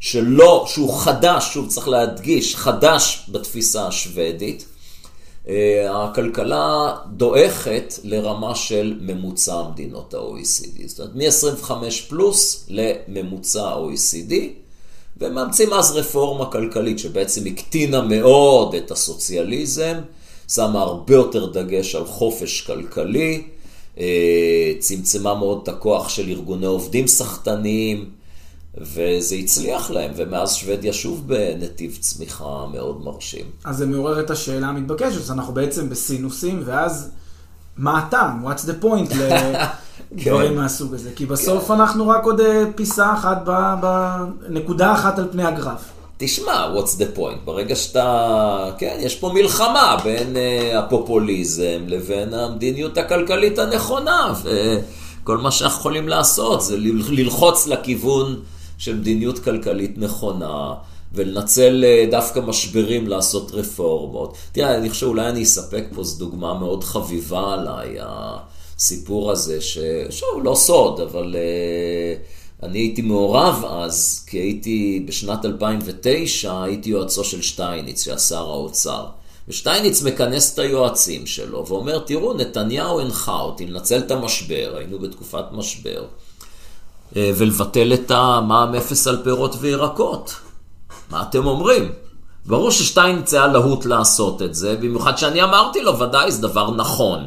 [0.00, 4.64] שלא, שהוא חדש, שוב צריך להדגיש, חדש בתפיסה השוודית,
[5.48, 10.86] אה, הכלכלה דועכת לרמה של ממוצע מדינות ה-OECD.
[10.86, 11.72] זאת אומרת, מ-25
[12.08, 14.34] פלוס לממוצע ה-OECD,
[15.20, 19.94] ומאמצים אז רפורמה כלכלית שבעצם הקטינה מאוד את הסוציאליזם,
[20.48, 23.42] שמה הרבה יותר דגש על חופש כלכלי,
[23.98, 28.10] אה, צמצמה מאוד את הכוח של ארגוני עובדים סחטניים,
[28.80, 33.46] וזה הצליח להם, ומאז שוודיה שוב בנתיב צמיחה מאוד מרשים.
[33.64, 37.10] אז זה מעורר את השאלה המתבקשת, אז אנחנו בעצם בסינוסים, ואז
[37.78, 38.46] מה הטעם?
[38.46, 39.14] What's the point
[40.12, 40.54] לדברים כן.
[40.54, 41.10] מהסוג הזה?
[41.16, 41.74] כי בסוף כן.
[41.74, 43.42] אנחנו רק עוד אה, פיסה אחת
[43.80, 45.84] בנקודה אחת על פני הגרף.
[46.16, 47.44] תשמע, what's the point?
[47.44, 48.70] ברגע שאתה...
[48.78, 54.32] כן, יש פה מלחמה בין uh, הפופוליזם לבין המדיניות הכלכלית הנכונה,
[55.22, 56.76] וכל מה שאנחנו יכולים לעשות זה
[57.08, 58.36] ללחוץ לכיוון...
[58.78, 60.74] של מדיניות כלכלית נכונה,
[61.12, 64.36] ולנצל אה, דווקא משברים לעשות רפורמות.
[64.52, 70.44] תראה, אני חושב, אולי אני אספק פה איזו דוגמה מאוד חביבה עליי, הסיפור הזה, ששוב,
[70.44, 77.42] לא סוד, אבל uh, אני הייתי מעורב אז, כי הייתי, בשנת 2009, הייתי יועצו של
[77.42, 79.06] שטייניץ, שהיה שר האוצר.
[79.48, 85.44] ושטייניץ מכנס את היועצים שלו ואומר, תראו, נתניהו הנחה אותי לנצל את המשבר, היינו בתקופת
[85.52, 86.04] משבר.
[87.16, 90.34] אה, ולבטל את המע"מ אפס על פירות וירקות.
[91.10, 91.92] מה אתם אומרים?
[92.46, 97.26] ברור ששטיינץ היה להוט לעשות את זה, במיוחד שאני אמרתי לו, ודאי זה דבר נכון.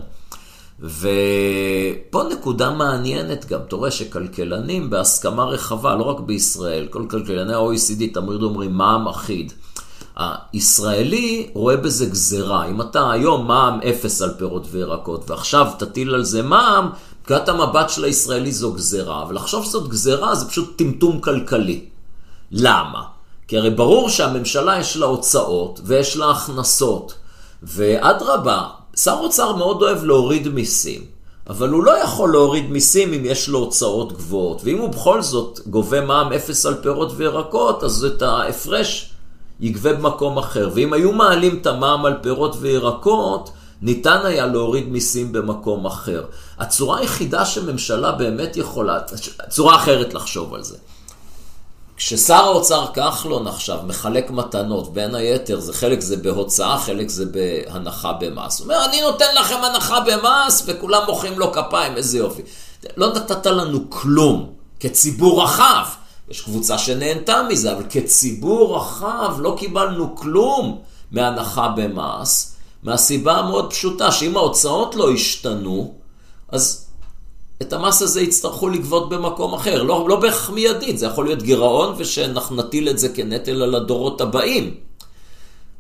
[0.80, 8.14] ופה נקודה מעניינת גם, אתה רואה שכלכלנים בהסכמה רחבה, לא רק בישראל, כל כלכלני ה-OECD
[8.14, 9.54] תמיד אומרים מע"מ אחיד.
[10.18, 12.66] הישראלי רואה בזה גזרה.
[12.66, 16.90] אם אתה היום מע"מ אפס על פירות וירקות, ועכשיו תטיל על זה מע"מ,
[17.24, 21.86] נקודת המבט של הישראלי זו גזרה, ולחשוב שזאת גזרה זה פשוט טמטום כלכלי.
[22.52, 23.04] למה?
[23.52, 27.14] כי הרי ברור שהממשלה יש לה הוצאות ויש לה הכנסות,
[27.64, 31.06] ואדרבה, שר אוצר מאוד אוהב להוריד מיסים,
[31.50, 35.60] אבל הוא לא יכול להוריד מיסים אם יש לו הוצאות גבוהות, ואם הוא בכל זאת
[35.68, 39.14] גובה מע"מ אפס על פירות וירקות, אז את ההפרש
[39.60, 40.70] יגבה במקום אחר.
[40.74, 46.26] ואם היו מעלים את המע"מ על פירות וירקות, ניתן היה להוריד מיסים במקום אחר.
[46.60, 49.00] הצורה היחידה שממשלה באמת יכולה,
[49.50, 50.78] צורה אחרת לחשוב על זה.
[52.04, 58.14] כששר האוצר כחלון עכשיו מחלק מתנות, בין היתר, זה חלק זה בהוצאה, חלק זה בהנחה
[58.14, 58.60] במס.
[58.60, 62.42] הוא אומר, אני נותן לכם הנחה במס, וכולם מוחאים לו כפיים, איזה יופי.
[62.98, 65.86] לא נתת לנו כלום, כציבור רחב.
[66.30, 72.56] יש קבוצה שנהנתה מזה, אבל כציבור רחב לא קיבלנו כלום מהנחה במס.
[72.84, 75.94] מהסיבה המאוד פשוטה, שאם ההוצאות לא ישתנו,
[76.50, 76.86] אז
[77.62, 79.84] את המס הזה יצטרכו לגבות במקום אחר.
[79.84, 84.22] לא, לא בהכרח מיידית, זה יכול להיות גירעון ושאנחנו נטיל את זה כנטל על הדורות
[84.22, 84.76] הבאים.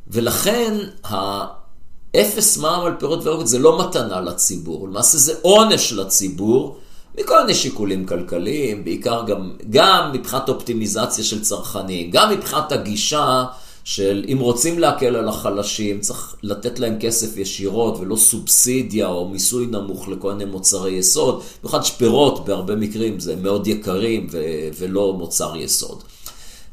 [0.08, 6.78] ולכן האפס מע"מ על פירות וירקות זה לא מתנה לציבור, למעשה זה עונש לציבור,
[7.17, 13.46] מכל מיני שיקולים כלכליים, בעיקר גם, גם מבחינת אופטימיזציה של צרכנים, גם מבחינת הגישה
[13.84, 19.65] של אם רוצים להקל על החלשים, צריך לתת להם כסף ישירות ולא סובסידיה או מיסוי
[19.65, 21.41] נמוך לכל מיני מוצרי יסוד.
[21.62, 26.04] במיוחד שפירות בהרבה מקרים זה מאוד יקרים ו- ולא מוצר יסוד.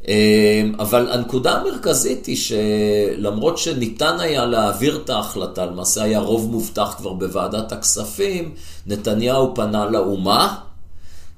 [0.09, 6.94] אמ, אבל הנקודה המרכזית היא שלמרות שניתן היה להעביר את ההחלטה, למעשה היה רוב מובטח
[6.99, 8.55] כבר בוועדת הכספים,
[8.87, 10.59] נתניהו פנה לאומה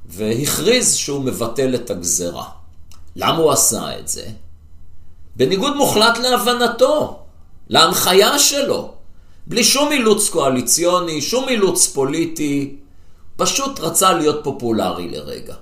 [0.09, 2.45] והכריז שהוא מבטל את הגזרה.
[3.17, 4.23] למה הוא עשה את זה?
[5.41, 7.19] בניגוד מוחלט להבנתו,
[7.69, 8.93] להנחיה שלו,
[9.47, 12.77] בלי שום אילוץ קואליציוני, שום אילוץ פוליטי,
[13.37, 15.55] פשוט רצה להיות פופולרי לרגע.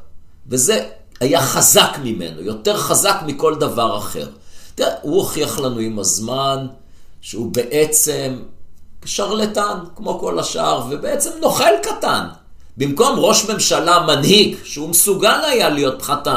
[0.47, 0.89] וזה
[1.21, 4.29] היה חזק ממנו, יותר חזק מכל דבר אחר.
[4.75, 6.67] תראה, הוא הוכיח לנו עם הזמן
[7.21, 8.43] שהוא בעצם
[9.05, 12.27] שרלטן, כמו כל השאר, ובעצם נוכל קטן.
[12.79, 16.29] במקום ראש ממשלה מנהיג, שהוא מסוגל היה להיות מבחינת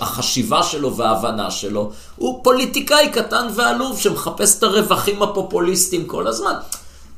[0.00, 6.54] החשיבה שלו וההבנה שלו, הוא פוליטיקאי קטן ועלוב שמחפש את הרווחים הפופוליסטיים כל הזמן.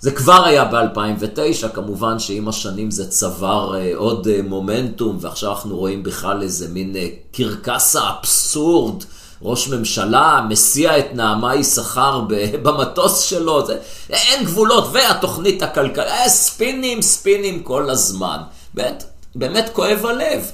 [0.01, 5.77] זה כבר היה ב-2009, כמובן שעם השנים זה צבר אה, עוד אה, מומנטום, ועכשיו אנחנו
[5.77, 9.05] רואים בכלל איזה מין אה, קרקס האבסורד.
[9.42, 12.25] ראש ממשלה מסיע את נעמה יששכר
[12.62, 13.79] במטוס שלו, זה,
[14.11, 18.38] אין גבולות, והתוכנית הכלכלית, ספינים, ספינים כל הזמן.
[18.75, 20.51] באמת, באמת כואב הלב,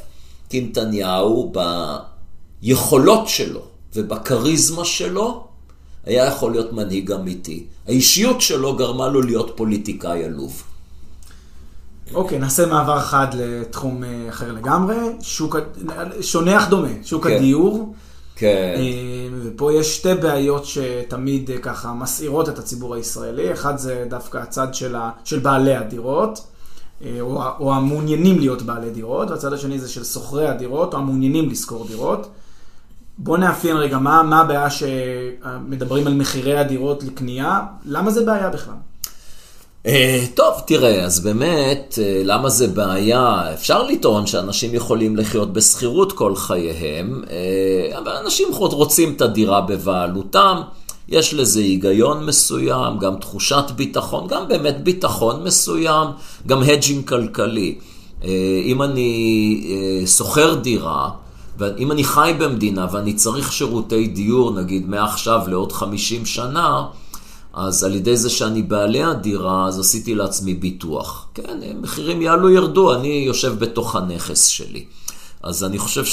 [0.50, 1.52] כי נתניהו
[2.62, 3.60] ביכולות שלו
[3.94, 5.46] ובכריזמה שלו,
[6.04, 7.66] היה יכול להיות מנהיג אמיתי.
[7.88, 10.62] האישיות שלו גרמה לו להיות פוליטיקאי עלוב.
[12.14, 15.56] אוקיי, נעשה מעבר אחד לתחום אה, אחר לגמרי, שוק,
[16.20, 17.36] שונה אך דומה, שוק כן.
[17.36, 17.94] הדיור.
[18.42, 18.74] כן.
[18.76, 23.52] אה, ופה יש שתי בעיות שתמיד אה, ככה מסעירות את הציבור הישראלי.
[23.52, 26.46] אחד זה דווקא הצד של, ה, של בעלי הדירות,
[27.20, 31.86] או, או המעוניינים להיות בעלי דירות, והצד השני זה של שוכרי הדירות, או המעוניינים לשכור
[31.88, 32.30] דירות.
[33.18, 37.60] בוא נאפיין רגע, מה, מה הבעיה שמדברים על מחירי הדירות לקנייה?
[37.84, 38.74] למה זה בעיה בכלל?
[39.86, 39.88] Uh,
[40.34, 43.52] טוב, תראה, אז באמת, uh, למה זה בעיה?
[43.54, 50.60] אפשר לטעון שאנשים יכולים לחיות בשכירות כל חייהם, uh, אבל אנשים רוצים את הדירה בבעלותם,
[51.08, 56.08] יש לזה היגיון מסוים, גם תחושת ביטחון, גם באמת ביטחון מסוים,
[56.46, 57.78] גם הדג'ינג כלכלי.
[58.64, 61.10] אם אני שוכר דירה,
[61.58, 66.86] ואם אני חי במדינה ואני צריך שירותי דיור, נגיד מעכשיו לעוד 50 שנה,
[67.52, 71.28] אז על ידי זה שאני בעלי הדירה, אז עשיתי לעצמי ביטוח.
[71.34, 74.84] כן, מחירים יעלו ירדו, אני יושב בתוך הנכס שלי.
[75.42, 76.04] אז אני חושב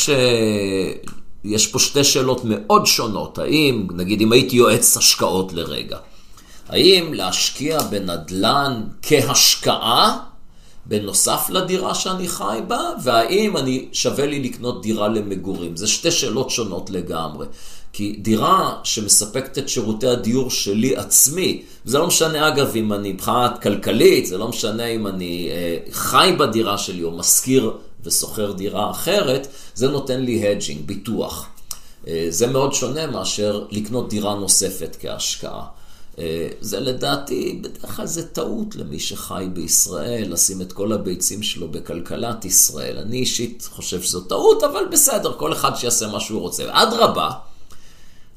[1.43, 3.38] שיש פה שתי שאלות מאוד שונות.
[3.38, 5.97] האם, נגיד, אם הייתי יועץ השקעות לרגע,
[6.69, 10.17] האם להשקיע בנדל"ן כהשקעה,
[10.86, 15.78] בנוסף לדירה שאני חי בה, והאם אני שווה לי לקנות דירה למגורים.
[15.78, 17.45] זה שתי שאלות שונות לגמרי.
[17.93, 23.62] כי דירה שמספקת את שירותי הדיור שלי עצמי, זה לא משנה אגב אם אני מבחינת
[23.62, 27.73] כלכלית, זה לא משנה אם אני אה, חי בדירה שלי או משכיר
[28.04, 31.47] ושוכר דירה אחרת, זה נותן לי הדג'ינג, ביטוח.
[32.08, 35.65] אה, זה מאוד שונה מאשר לקנות דירה נוספת כהשקעה.
[36.19, 41.67] אה, זה לדעתי, בדרך כלל זה טעות למי שחי בישראל, לשים את כל הביצים שלו
[41.67, 42.97] בכלכלת ישראל.
[42.97, 46.63] אני אישית חושב שזו טעות, אבל בסדר, כל אחד שיעשה מה שהוא רוצה.
[46.69, 47.30] אדרבה,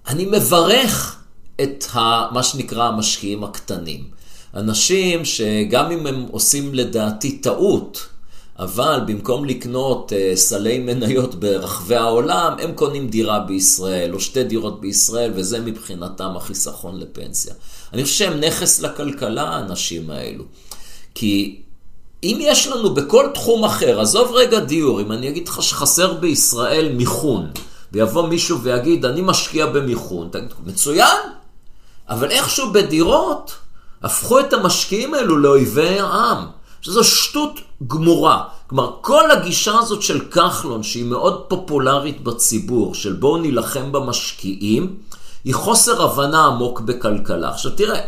[0.09, 1.17] אני מברך
[1.63, 4.05] את ה, מה שנקרא המשקיעים הקטנים.
[4.55, 8.07] אנשים שגם אם הם עושים לדעתי טעות,
[8.59, 14.81] אבל במקום לקנות uh, סלי מניות ברחבי העולם, הם קונים דירה בישראל, או שתי דירות
[14.81, 17.55] בישראל, וזה מבחינתם החיסכון לפנסיה.
[17.93, 20.45] אני חושב שהם נכס לכלכלה, האנשים האלו.
[21.15, 21.61] כי
[22.23, 26.93] אם יש לנו בכל תחום אחר, עזוב רגע דיור, אם אני אגיד לך שחסר בישראל
[26.93, 27.51] מיכון,
[27.93, 31.19] ויבוא מישהו ויגיד, אני משקיע במיכון, תגיד, מצוין,
[32.09, 33.55] אבל איכשהו בדירות
[34.03, 36.47] הפכו את המשקיעים האלו לאויבי העם.
[36.83, 38.45] שזו שטות גמורה.
[38.67, 44.97] כלומר, כל הגישה הזאת של כחלון, שהיא מאוד פופולרית בציבור, של בואו נילחם במשקיעים,
[45.45, 47.49] היא חוסר הבנה עמוק בכלכלה.
[47.49, 48.01] עכשיו תראה,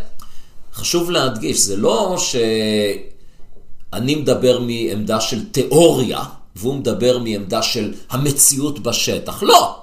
[0.74, 6.22] חשוב להדגיש, זה לא שאני מדבר מעמדה של תיאוריה,
[6.56, 9.42] והוא מדבר מעמדה של המציאות בשטח.
[9.42, 9.76] לא!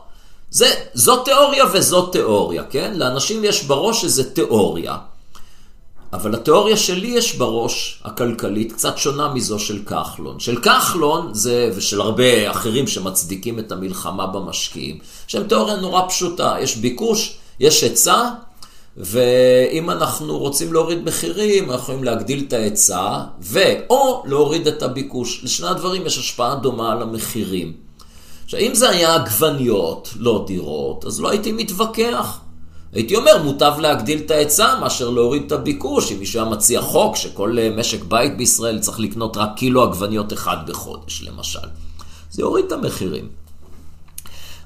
[0.49, 2.93] זה, זו תיאוריה וזו תיאוריה, כן?
[2.95, 4.97] לאנשים יש בראש איזה תיאוריה.
[6.13, 10.39] אבל התיאוריה שלי יש בראש, הכלכלית, קצת שונה מזו של כחלון.
[10.39, 16.55] של כחלון, זה, ושל הרבה אחרים שמצדיקים את המלחמה במשקיעים, שהם תיאוריה נורא פשוטה.
[16.61, 18.29] יש ביקוש, יש היצע,
[18.97, 25.41] ואם אנחנו רוצים להוריד מחירים, אנחנו יכולים להגדיל את ההיצע, ו/או להוריד את הביקוש.
[25.43, 27.73] לשני הדברים יש השפעה דומה על המחירים.
[28.43, 32.39] עכשיו, אם זה היה עגבניות, לא דירות, אז לא הייתי מתווכח.
[32.93, 36.11] הייתי אומר, מוטב להגדיל את ההיצע מאשר להוריד את הביקוש.
[36.11, 40.33] אם מישהו היה מציע חוק שכל אה, משק בית בישראל צריך לקנות רק קילו עגבניות
[40.33, 41.67] אחד בחודש, למשל.
[42.31, 43.40] זה יוריד את המחירים.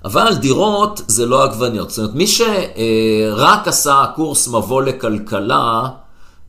[0.06, 1.89] אבל דירות זה לא עגבניות.
[1.89, 5.84] זאת אומרת, מי שרק עשה קורס מבוא לכלכלה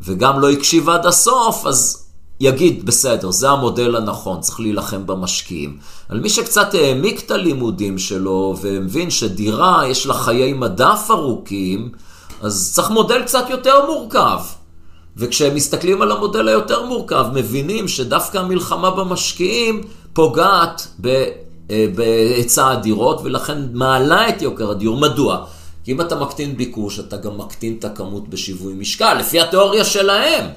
[0.00, 2.06] וגם לא הקשיב עד הסוף, אז
[2.40, 5.78] יגיד, בסדר, זה המודל הנכון, צריך להילחם במשקיעים.
[6.08, 11.88] על מי שקצת העמיק את הלימודים שלו ומבין שדירה יש לה חיי מדף ארוכים,
[12.42, 14.38] אז צריך מודל קצת יותר מורכב.
[15.16, 19.82] וכשהם מסתכלים על המודל היותר מורכב, מבינים שדווקא המלחמה במשקיעים
[20.12, 20.88] פוגעת
[21.68, 24.96] בהיצע הדירות, ולכן מעלה את יוקר הדיור.
[24.96, 25.44] מדוע?
[25.84, 30.50] כי אם אתה מקטין ביקוש, אתה גם מקטין את הכמות בשיווי משקל, לפי התיאוריה שלהם,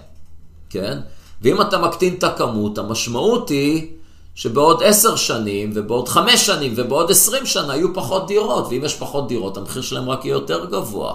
[0.70, 0.97] כן?
[1.41, 3.88] ואם אתה מקטין את הכמות, המשמעות היא
[4.36, 9.28] שבעוד עשר שנים, ובעוד חמש שנים, ובעוד עשרים שנה יהיו פחות דירות, ואם יש פחות
[9.28, 11.14] דירות, המחיר שלהם רק יהיה יותר גבוה.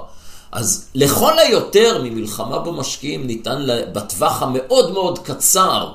[0.53, 5.93] אז לכל היותר ממלחמה במשקיעים ניתן בטווח המאוד מאוד קצר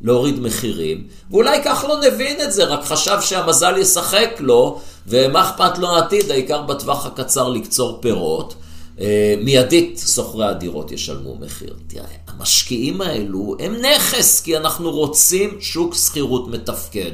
[0.00, 5.88] להוריד מחירים, ואולי כחלון הבין את זה, רק חשב שהמזל ישחק לו, ומה אכפת לו
[5.88, 8.54] העתיד, העיקר בטווח הקצר לקצור פירות.
[9.00, 11.74] אה, מיידית שוכרי הדירות ישלמו מחיר.
[11.86, 17.12] תראה, המשקיעים האלו הם נכס, כי אנחנו רוצים שוק שכירות מתפקד.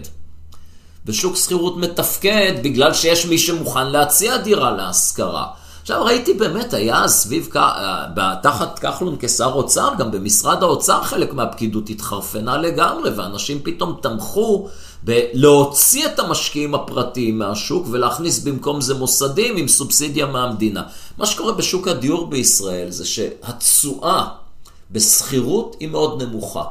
[1.06, 5.46] ושוק שכירות מתפקד בגלל שיש מי שמוכן להציע דירה להשכרה.
[5.82, 11.90] עכשיו ראיתי באמת, היה סביב, אה, תחת כחלון כשר אוצר, גם במשרד האוצר חלק מהפקידות
[11.90, 14.68] התחרפנה לגמרי, ואנשים פתאום תמכו
[15.02, 20.82] בלהוציא את המשקיעים הפרטיים מהשוק ולהכניס במקום זה מוסדים עם סובסידיה מהמדינה.
[21.18, 24.26] מה שקורה בשוק הדיור בישראל זה שהתשואה
[24.90, 26.64] בשכירות היא מאוד נמוכה.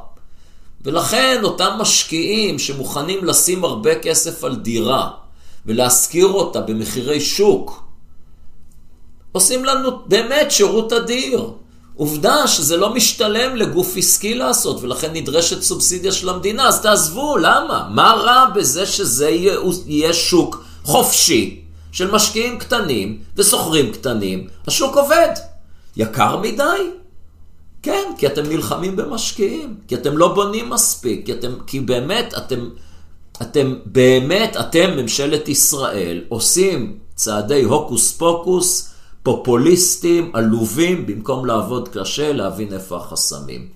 [0.84, 5.10] ולכן אותם משקיעים שמוכנים לשים הרבה כסף על דירה
[5.66, 7.91] ולהשכיר אותה במחירי שוק,
[9.32, 11.52] עושים לנו באמת שירות אדיר.
[11.96, 17.88] עובדה שזה לא משתלם לגוף עסקי לעשות, ולכן נדרשת סובסידיה של המדינה, אז תעזבו, למה?
[17.92, 19.30] מה רע בזה שזה
[19.86, 21.62] יהיה, שוק חופשי
[21.92, 24.48] של משקיעים קטנים וסוחרים קטנים?
[24.68, 25.30] השוק עובד.
[25.98, 26.90] יקר מדי?
[27.84, 32.70] כן, כי אתם נלחמים במשקיעים, כי אתם לא בונים מספיק, כי, אתם, כי באמת אתם,
[33.42, 38.91] אתם באמת, אתם, ממשלת ישראל, עושים צעדי הוקוס פוקוס,
[39.24, 43.68] פופוליסטים, עלובים, במקום לעבוד קשה, להבין איפה החסמים.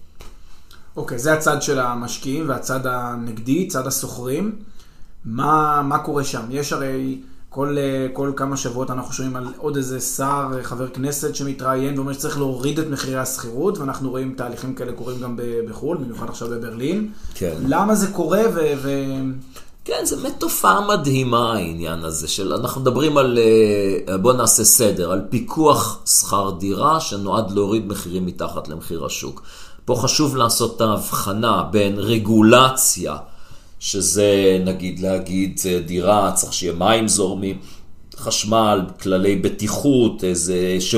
[0.97, 4.55] אוקיי, okay, זה הצד של המשקיעים והצד הנגדי, צד הסוחרים.
[5.25, 6.41] מה, מה קורה שם?
[6.49, 7.77] יש הרי כל,
[8.13, 12.79] כל כמה שבועות אנחנו שומעים על עוד איזה שר, חבר כנסת שמתראיין ואומר שצריך להוריד
[12.79, 15.39] את מחירי השכירות, ואנחנו רואים תהליכים כאלה קורים גם
[15.69, 17.09] בחו"ל, במיוחד עכשיו בברלין.
[17.33, 17.55] כן.
[17.67, 18.59] למה זה קורה ו...
[18.83, 18.89] ו...
[19.85, 23.39] כן, זו באמת תופעה מדהימה העניין הזה של, אנחנו מדברים על,
[24.09, 29.41] אה, בוא נעשה סדר, על פיקוח שכר דירה שנועד להוריד מחירים מתחת למחיר השוק.
[29.85, 33.17] פה חשוב לעשות את ההבחנה בין רגולציה,
[33.79, 37.57] שזה נגיד להגיד אה, דירה, צריך שיהיה מים זורמים,
[38.17, 40.77] חשמל, כללי בטיחות, איזה...
[40.79, 40.95] ש...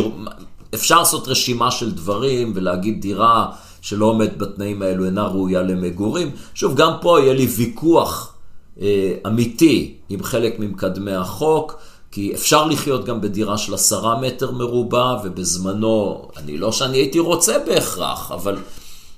[0.73, 6.31] אפשר לעשות רשימה של דברים ולהגיד דירה שלא עומד בתנאים האלו אינה ראויה למגורים.
[6.53, 8.36] שוב, גם פה יהיה לי ויכוח.
[8.81, 11.79] אה, אמיתי עם חלק ממקדמי החוק,
[12.11, 17.59] כי אפשר לחיות גם בדירה של עשרה מטר מרובע, ובזמנו, אני לא שאני הייתי רוצה
[17.59, 18.57] בהכרח, אבל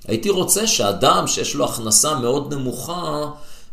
[0.08, 3.30] הייתי רוצה שאדם שיש לו הכנסה מאוד נמוכה,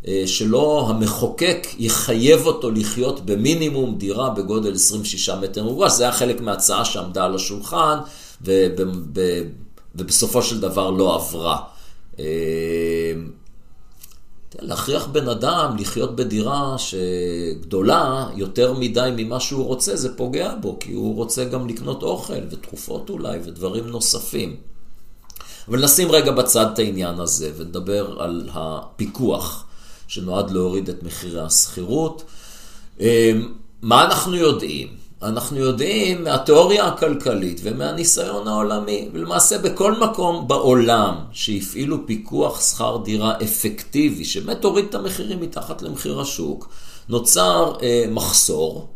[0.08, 6.42] אה, שלא המחוקק יחייב אותו לחיות במינימום דירה בגודל 26 מטר מרובע, זה היה חלק
[6.42, 7.98] מההצעה שעמדה על השולחן,
[9.96, 11.58] ובסופו של דבר לא עברה.
[14.60, 20.94] להכריח בן אדם לחיות בדירה שגדולה יותר מדי ממה שהוא רוצה, זה פוגע בו, כי
[20.94, 24.56] הוא רוצה גם לקנות אוכל ותרופות אולי ודברים נוספים.
[25.68, 29.66] אבל נשים רגע בצד את העניין הזה ונדבר על הפיקוח
[30.08, 32.24] שנועד להוריד את מחירי השכירות.
[33.00, 35.07] אמ, מה אנחנו יודעים?
[35.24, 44.26] אנחנו יודעים מהתיאוריה הכלכלית ומהניסיון העולמי, ולמעשה בכל מקום בעולם שהפעילו פיקוח שכר דירה אפקטיבי,
[44.26, 46.70] שבאמת הוריד את המחירים מתחת למחיר השוק,
[47.10, 48.90] נוצר אה, מחסור,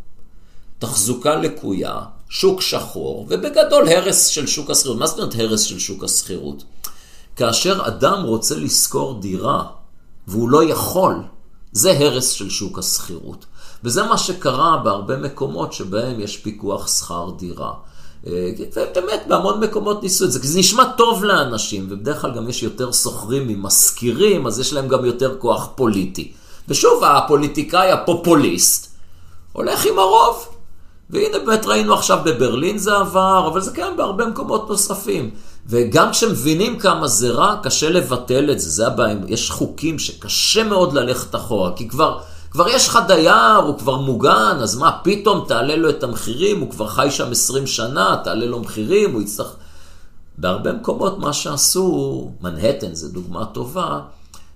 [0.80, 2.00] תחזוקה לקויה,
[2.30, 4.98] שוק שחור, ובגדול הרס של שוק השכירות.
[4.98, 6.64] מה זאת אומרת הרס של שוק השכירות?
[7.36, 9.64] כאשר אדם רוצה לשכור דירה
[10.28, 11.16] והוא לא יכול,
[11.72, 13.46] זה הרס של שוק השכירות.
[13.84, 17.74] וזה מה שקרה בהרבה מקומות שבהם יש פיקוח שכר דירה.
[18.28, 22.50] אה, ובאמת, בהמון מקומות ניסו את זה, כי זה נשמע טוב לאנשים, ובדרך כלל גם
[22.50, 26.32] יש יותר שוכרים ממשכירים, אז יש להם גם יותר כוח פוליטי.
[26.68, 28.96] ושוב, הפוליטיקאי הפופוליסט
[29.54, 30.48] הולך עם הרוב.
[31.10, 35.30] והנה באמת ראינו עכשיו בברלין זה עבר, אבל זה קיים בהרבה מקומות נוספים.
[35.68, 39.16] וגם כשמבינים כמה זה רע, קשה לבטל את זה, זה הבעיה.
[39.28, 42.20] יש חוקים שקשה מאוד ללכת אחורה, כי כבר...
[42.52, 46.72] כבר יש לך דייר, הוא כבר מוגן, אז מה, פתאום תעלה לו את המחירים, הוא
[46.72, 49.56] כבר חי שם 20 שנה, תעלה לו מחירים, הוא יצטרך...
[50.38, 54.00] בהרבה מקומות מה שעשו, מנהטן זה דוגמה טובה,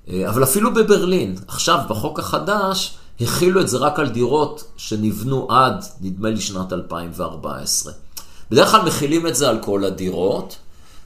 [0.10, 5.86] אה, אבל אפילו בברלין, עכשיו בחוק החדש, הכילו את זה רק על דירות שנבנו עד,
[6.02, 7.94] נדמה לי, שנת 2014.
[8.52, 10.56] בדרך כלל מכילים את זה על כל הדירות,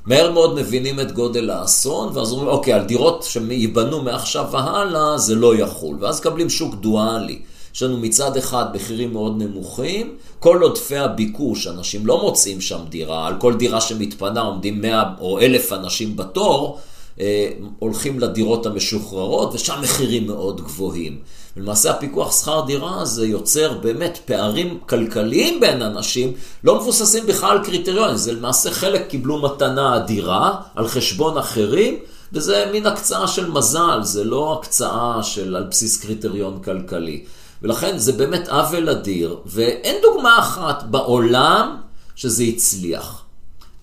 [0.09, 5.35] מהר מאוד מבינים את גודל האסון, ואז אומרים, אוקיי, על דירות שייבנו מעכשיו והלאה, זה
[5.35, 5.97] לא יחול.
[5.99, 7.39] ואז קבלים שוק דואלי.
[7.75, 13.27] יש לנו מצד אחד מחירים מאוד נמוכים, כל עודפי הביקוש, אנשים לא מוצאים שם דירה,
[13.27, 16.79] על כל דירה שמתפנה עומדים 100 או 1,000 אנשים בתור,
[17.19, 17.49] אה,
[17.79, 21.19] הולכים לדירות המשוחררות, ושם מחירים מאוד גבוהים.
[21.59, 26.33] ולמעשה הפיקוח שכר דירה הזה יוצר באמת פערים כלכליים בין אנשים,
[26.63, 31.99] לא מבוססים בכלל על קריטריונים, זה למעשה חלק קיבלו מתנה אדירה על חשבון אחרים,
[32.33, 37.23] וזה מין הקצאה של מזל, זה לא הקצאה של על בסיס קריטריון כלכלי.
[37.61, 41.77] ולכן זה באמת עוול אדיר, ואין דוגמה אחת בעולם
[42.15, 43.23] שזה הצליח.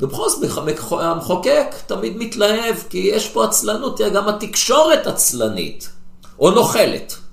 [0.00, 5.90] ובכל זאת המחוקק תמיד מתלהב, כי יש פה עצלנות, גם התקשורת עצלנית,
[6.38, 7.25] או נוכלת.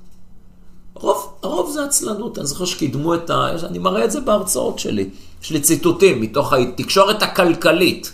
[1.04, 3.47] הרוב, הרוב זה עצלנות, אני זוכר שקידמו את ה...
[3.64, 5.10] אני מראה את זה בהרצאות שלי.
[5.43, 8.12] יש לי ציטוטים מתוך התקשורת הכלכלית.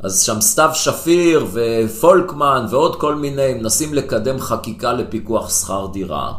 [0.00, 6.32] אז שם סתיו שפיר ופולקמן ועוד כל מיני מנסים לקדם חקיקה לפיקוח שכר דירה.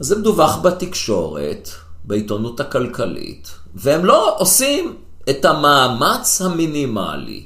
[0.00, 1.68] אז זה מדווח בתקשורת,
[2.04, 4.94] בעיתונות הכלכלית, והם לא עושים
[5.30, 7.42] את המאמץ המינימלי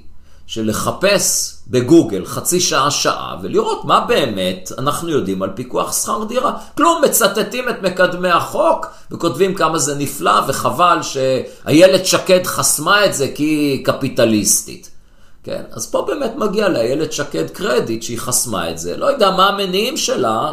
[0.53, 6.53] של לחפש בגוגל חצי שעה, שעה, ולראות מה באמת אנחנו יודעים על פיקוח שכר דירה.
[6.77, 13.29] כלום, מצטטים את מקדמי החוק וכותבים כמה זה נפלא וחבל שאיילת שקד חסמה את זה
[13.35, 14.91] כי היא קפיטליסטית.
[15.45, 18.97] כן, אז פה באמת מגיע לאיילת שקד קרדיט שהיא חסמה את זה.
[18.97, 20.53] לא יודע מה המניעים שלה,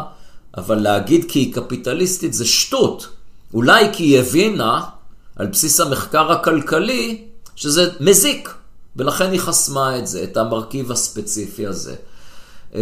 [0.58, 3.08] אבל להגיד כי היא קפיטליסטית זה שטות.
[3.54, 4.82] אולי כי היא הבינה,
[5.36, 7.24] על בסיס המחקר הכלכלי,
[7.56, 8.59] שזה מזיק.
[8.96, 11.96] ולכן היא חסמה את זה, את המרכיב הספציפי הזה.
[12.74, 12.80] אמ,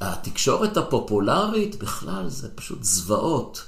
[0.00, 3.64] התקשורת הפופולרית בכלל זה פשוט זוועות.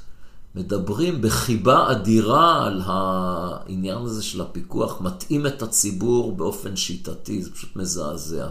[0.54, 7.76] מדברים בחיבה אדירה על העניין הזה של הפיקוח, מטעים את הציבור באופן שיטתי, זה פשוט
[7.76, 8.46] מזעזע.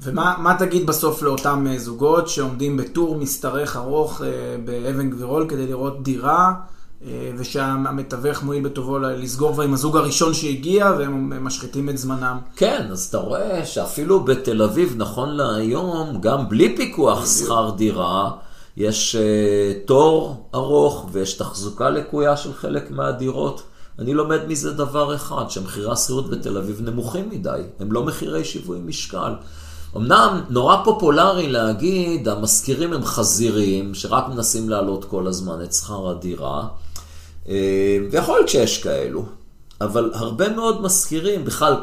[0.00, 4.28] ומה תגיד בסוף לאותם אה, זוגות שעומדים בטור משתרך ארוך אה,
[4.64, 6.54] באבן גבירול כדי לראות דירה?
[7.06, 12.38] אה, ושהמתווך מועיל בטובו לסגור כבר עם הזוג הראשון שהגיע, והם משחיתים את זמנם.
[12.56, 18.30] כן, אז אתה רואה שאפילו בתל אביב, נכון להיום, גם בלי פיקוח שכר דירה,
[18.76, 23.62] יש uh, תור ארוך ויש תחזוקה לקויה של חלק מהדירות.
[23.98, 28.78] אני לומד מזה דבר אחד, שמחירי השכירות בתל אביב נמוכים מדי, הם לא מחירי שיווי
[28.84, 29.32] משקל.
[29.96, 36.66] אמנם נורא פופולרי להגיד, המשכירים הם חזירים, שרק מנסים להעלות כל הזמן את שכר הדירה.
[37.50, 39.24] אה, ויכול להיות שיש כאלו,
[39.80, 41.74] אבל הרבה מאוד מזכירים, בכלל,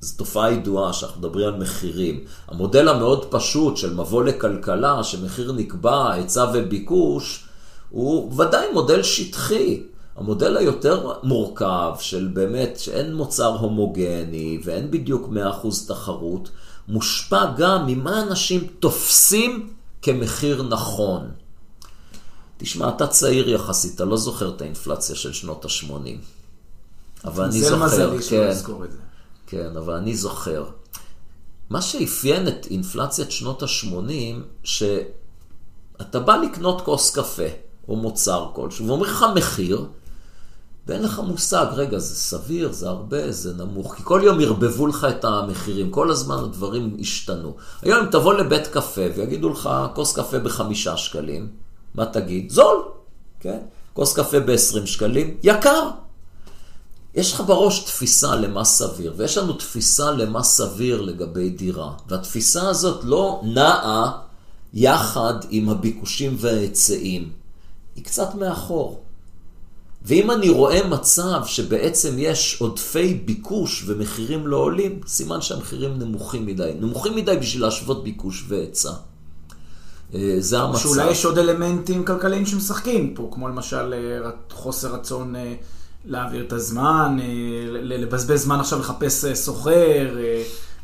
[0.00, 2.24] זו תופעה ידועה שאנחנו מדברים על מחירים.
[2.48, 7.44] המודל המאוד פשוט של מבוא לכלכלה, שמחיר נקבע, היצע וביקוש,
[7.90, 9.82] הוא ודאי מודל שטחי.
[10.16, 15.28] המודל היותר מורכב של באמת שאין מוצר הומוגני ואין בדיוק
[15.64, 16.50] 100% תחרות,
[16.88, 19.68] מושפע גם ממה אנשים תופסים
[20.02, 21.30] כמחיר נכון.
[22.56, 25.90] תשמע, אתה צעיר יחסית, אתה לא זוכר את האינפלציה של שנות ה-80.
[27.24, 28.98] אבל אני זוכר, מזלי כן, לזכור את זה.
[29.46, 30.64] כן, אבל אני זוכר.
[31.70, 37.48] מה שאפיין את אינפלציית שנות ה-80, שאתה בא לקנות כוס קפה,
[37.88, 39.86] או מוצר כלשהו, ואומרים לך מחיר,
[40.86, 45.06] ואין לך מושג, רגע, זה סביר, זה הרבה, זה נמוך, כי כל יום ירבבו לך
[45.10, 47.56] את המחירים, כל הזמן הדברים השתנו.
[47.82, 51.48] היום אם תבוא לבית קפה ויגידו לך כוס קפה בחמישה שקלים,
[51.94, 52.50] מה תגיד?
[52.50, 52.82] זול,
[53.40, 53.58] כן?
[53.92, 55.90] כוס קפה ב-20 שקלים, יקר.
[57.14, 63.04] יש לך בראש תפיסה למה סביר, ויש לנו תפיסה למה סביר לגבי דירה, והתפיסה הזאת
[63.04, 64.20] לא נעה
[64.74, 67.32] יחד עם הביקושים וההיצעים,
[67.96, 69.00] היא קצת מאחור.
[70.04, 76.72] ואם אני רואה מצב שבעצם יש עודפי ביקוש ומחירים לא עולים, סימן שהמחירים נמוכים מדי.
[76.80, 78.92] נמוכים מדי בשביל להשוות ביקוש והיצע.
[80.14, 80.78] אה, זה המצב.
[80.78, 85.54] שאולי יש עוד אלמנטים כלכליים שמשחקים פה, כמו למשל אה, חוסר רצון אה,
[86.04, 87.16] להעביר את הזמן,
[87.72, 90.16] לבזבז זמן עכשיו לחפש סוחר.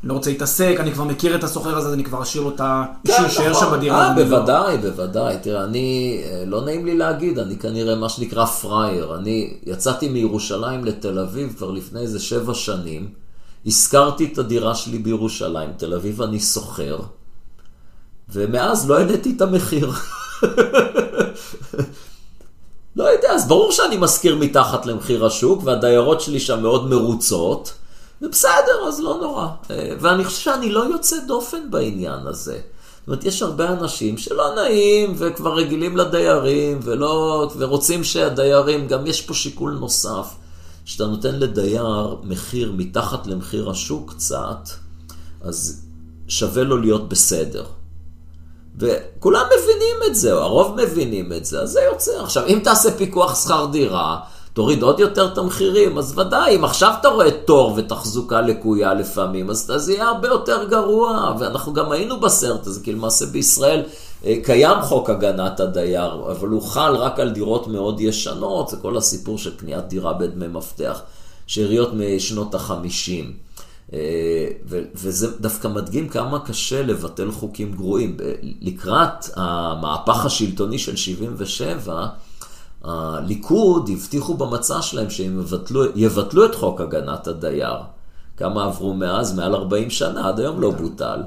[0.04, 3.16] לא רוצה להתעסק, אני כבר מכיר את הסוחר הזה, אז אני כבר אשאיר אותה, בשביל
[3.16, 4.08] כן, להישאר שם בדירה.
[4.08, 5.36] אה, בוודאי, בוודאי.
[5.42, 9.16] תראה, אני, לא נעים לי להגיד, אני כנראה מה שנקרא פראייר.
[9.16, 13.08] אני יצאתי מירושלים לתל אביב כבר לפני איזה שבע שנים,
[13.66, 16.98] השכרתי את הדירה שלי בירושלים, תל אביב אני סוחר,
[18.32, 19.92] ומאז לא העליתי את המחיר.
[22.96, 27.72] לא יודע, אז ברור שאני משכיר מתחת למחיר השוק, והדיירות שלי שם מאוד מרוצות.
[28.22, 29.46] ובסדר, אז לא נורא.
[29.70, 32.60] אה, ואני חושב שאני לא יוצא דופן בעניין הזה.
[33.00, 39.22] זאת אומרת, יש הרבה אנשים שלא נעים וכבר רגילים לדיירים ולא, ורוצים שהדיירים, גם יש
[39.22, 40.26] פה שיקול נוסף,
[40.84, 44.68] שאתה נותן לדייר מחיר מתחת למחיר השוק קצת,
[45.42, 45.82] אז
[46.28, 47.64] שווה לו להיות בסדר.
[48.80, 52.22] וכולם מבינים את זה, או הרוב מבינים את זה, אז זה יוצא.
[52.22, 54.18] עכשיו, אם תעשה פיקוח שכר דירה,
[54.52, 59.50] תוריד עוד יותר את המחירים, אז ודאי, אם עכשיו אתה רואה תור ותחזוקה לקויה לפעמים,
[59.50, 63.82] אז זה יהיה הרבה יותר גרוע, ואנחנו גם היינו בסרט הזה, כי למעשה בישראל
[64.26, 68.96] אה, קיים חוק הגנת הדייר, אבל הוא חל רק על דירות מאוד ישנות, זה כל
[68.96, 71.00] הסיפור של קניית דירה בדמי מפתח,
[71.46, 73.32] שאריות משנות החמישים.
[73.92, 74.48] אה,
[74.94, 78.16] וזה דווקא מדגים כמה קשה לבטל חוקים גרועים.
[78.60, 82.06] לקראת המהפך השלטוני של 77,
[82.84, 87.76] הליכוד הבטיחו במצע שלהם שהם יבטלו, יבטלו את חוק הגנת הדייר.
[88.36, 89.36] כמה עברו מאז?
[89.36, 91.22] מעל 40 שנה, עד היום לא בוטל.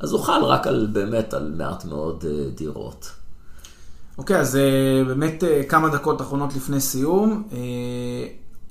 [0.00, 3.10] אז הוא חל רק על, באמת, על מעט מאוד uh, דירות.
[4.18, 4.58] אוקיי, okay, אז
[5.06, 7.42] באמת כמה דקות אחרונות לפני סיום.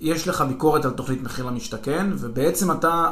[0.01, 3.11] יש לך ביקורת על תוכנית מחיר למשתכן, ובעצם אתה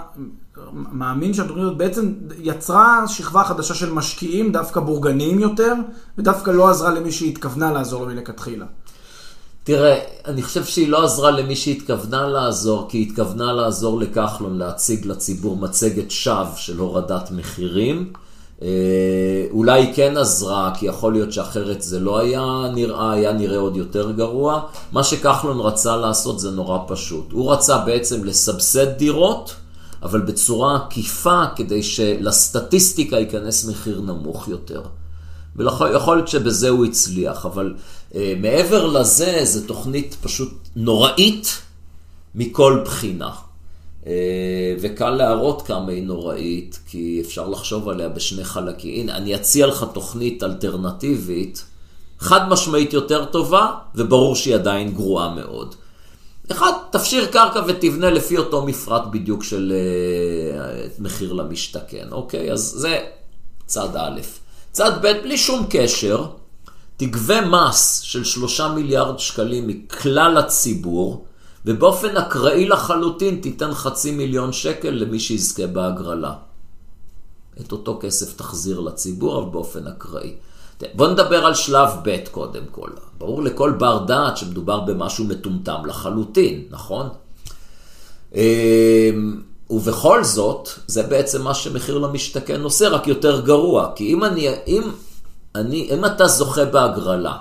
[0.73, 5.73] מאמין שהתוכנית הזאת בעצם יצרה שכבה חדשה של משקיעים, דווקא בורגניים יותר,
[6.17, 8.65] ודווקא לא עזרה למי שהתכוונה לעזור לו מלכתחילה.
[9.63, 15.05] תראה, אני חושב שהיא לא עזרה למי שהתכוונה לעזור, כי היא התכוונה לעזור לכחלון להציג
[15.05, 18.13] לציבור מצגת שווא של הורדת מחירים.
[18.61, 18.67] אה,
[19.51, 23.77] אולי היא כן עזרה, כי יכול להיות שאחרת זה לא היה נראה, היה נראה עוד
[23.77, 24.61] יותר גרוע.
[24.91, 27.31] מה שכחלון רצה לעשות זה נורא פשוט.
[27.31, 29.55] הוא רצה בעצם לסבסד דירות,
[30.03, 34.81] אבל בצורה עקיפה, כדי שלסטטיסטיקה ייכנס מחיר נמוך יותר.
[35.55, 37.73] ויכול להיות שבזה הוא הצליח, אבל
[38.15, 41.61] אה, מעבר לזה, זו תוכנית פשוט נוראית
[42.35, 43.31] מכל בחינה.
[44.07, 49.01] אה, וקל להראות כמה היא נוראית, כי אפשר לחשוב עליה בשני חלקים.
[49.01, 51.65] הנה, אני אציע לך תוכנית אלטרנטיבית,
[52.19, 55.75] חד משמעית יותר טובה, וברור שהיא עדיין גרועה מאוד.
[56.51, 62.51] אחד, תפשיר קרקע ותבנה לפי אותו מפרט בדיוק של uh, מחיר למשתכן, אוקיי?
[62.51, 62.99] אז זה
[63.65, 64.21] צד א'.
[64.71, 66.25] צד ב', בלי שום קשר,
[66.97, 71.25] תגבה מס של שלושה מיליארד שקלים מכלל הציבור,
[71.66, 76.34] ובאופן אקראי לחלוטין תיתן חצי מיליון שקל למי שיזכה בהגרלה.
[77.61, 80.36] את אותו כסף תחזיר לציבור, אבל באופן אקראי.
[80.93, 82.89] בוא נדבר על שלב ב' קודם כל.
[83.18, 87.09] ברור לכל בר דעת שמדובר במשהו מטומטם לחלוטין, נכון?
[88.36, 93.91] אמ, ובכל זאת, זה בעצם מה שמחיר למשתכן עושה, רק יותר גרוע.
[93.95, 94.84] כי אם אני, אם
[95.55, 97.38] אני, אם אתה זוכה בהגרלה,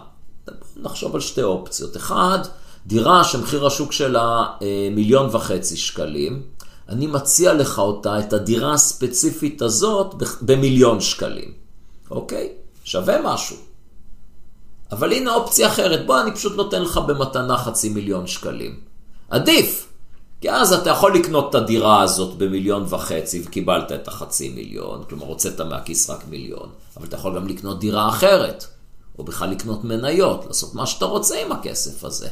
[0.77, 1.97] נחשוב על שתי אופציות.
[1.97, 2.39] אחד,
[2.87, 6.43] דירה שמחיר השוק שלה אה, מיליון וחצי שקלים,
[6.89, 11.53] אני מציע לך אותה, את הדירה הספציפית הזאת, במיליון שקלים.
[12.11, 12.53] אוקיי?
[12.85, 13.57] שווה משהו.
[14.93, 18.81] אבל הנה אופציה אחרת, בוא, אני פשוט נותן לך במתנה חצי מיליון שקלים.
[19.31, 19.89] עדיף,
[20.41, 25.27] כי אז אתה יכול לקנות את הדירה הזאת במיליון וחצי וקיבלת את החצי מיליון, כלומר
[25.27, 28.67] הוצאת מהכיס רק מיליון, אבל אתה יכול גם לקנות דירה אחרת,
[29.19, 32.29] או בכלל לקנות מניות, לעשות מה שאתה רוצה עם הכסף הזה.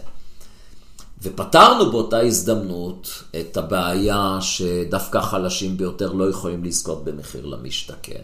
[1.22, 8.22] ופתרנו באותה הזדמנות את הבעיה שדווקא החלשים ביותר לא יכולים לזכות במחיר למשתכן.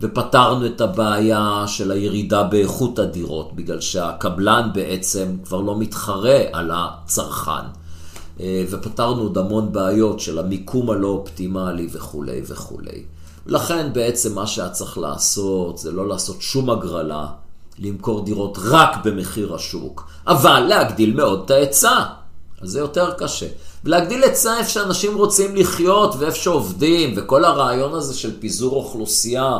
[0.00, 7.66] ופתרנו את הבעיה של הירידה באיכות הדירות, בגלל שהקבלן בעצם כבר לא מתחרה על הצרכן.
[8.40, 13.02] אה, ופתרנו עוד המון בעיות של המיקום הלא אופטימלי וכולי וכולי.
[13.46, 17.26] לכן בעצם מה שהיה צריך לעשות זה לא לעשות שום הגרלה,
[17.78, 22.04] למכור דירות רק במחיר השוק, אבל להגדיל מאוד את ההיצע.
[22.64, 23.46] אז זה יותר קשה.
[23.84, 29.58] ולהגדיל היצע איפה שאנשים רוצים לחיות ואיפה שעובדים, וכל הרעיון הזה של פיזור אוכלוסייה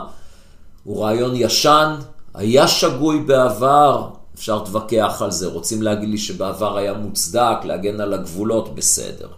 [0.85, 1.95] הוא רעיון ישן,
[2.35, 8.15] היה שגוי בעבר, אפשר להתווכח על זה, רוצים להגיד לי שבעבר היה מוצדק להגן על
[8.15, 9.29] הגבולות, בסדר.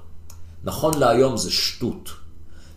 [0.64, 2.10] נכון להיום זה שטות.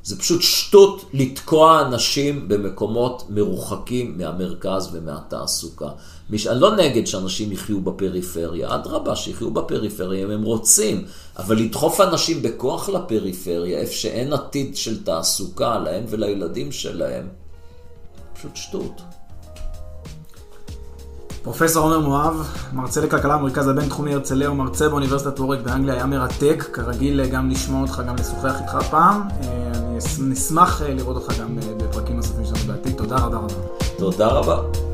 [0.10, 5.88] זה פשוט שטות לתקוע אנשים במקומות מרוחקים מהמרכז ומהתעסוקה.
[6.30, 6.48] מש...
[6.48, 11.06] אני לא נגד שאנשים יחיו בפריפריה, אדרבה, שיחיו בפריפריה אם הם רוצים,
[11.38, 17.28] אבל לדחוף אנשים בכוח לפריפריה, איפה שאין עתיד של תעסוקה להם ולילדים שלהם,
[18.34, 19.02] פשוט שטות.
[21.44, 27.26] פרופסור עומר מואב, מרצה לכלכלה במרכז הבינתחומי הרצליה ומרצה באוניברסיטת וורק באנגליה, היה מרתק, כרגיל
[27.26, 29.22] גם לשמוע אותך, גם לשוחח איתך פעם.
[30.20, 32.98] נשמח אה, לראות אותך גם אה, בפרקים נוספים שלנו בעתיד.
[32.98, 33.54] תודה רבה רבה.
[33.98, 34.89] תודה רבה.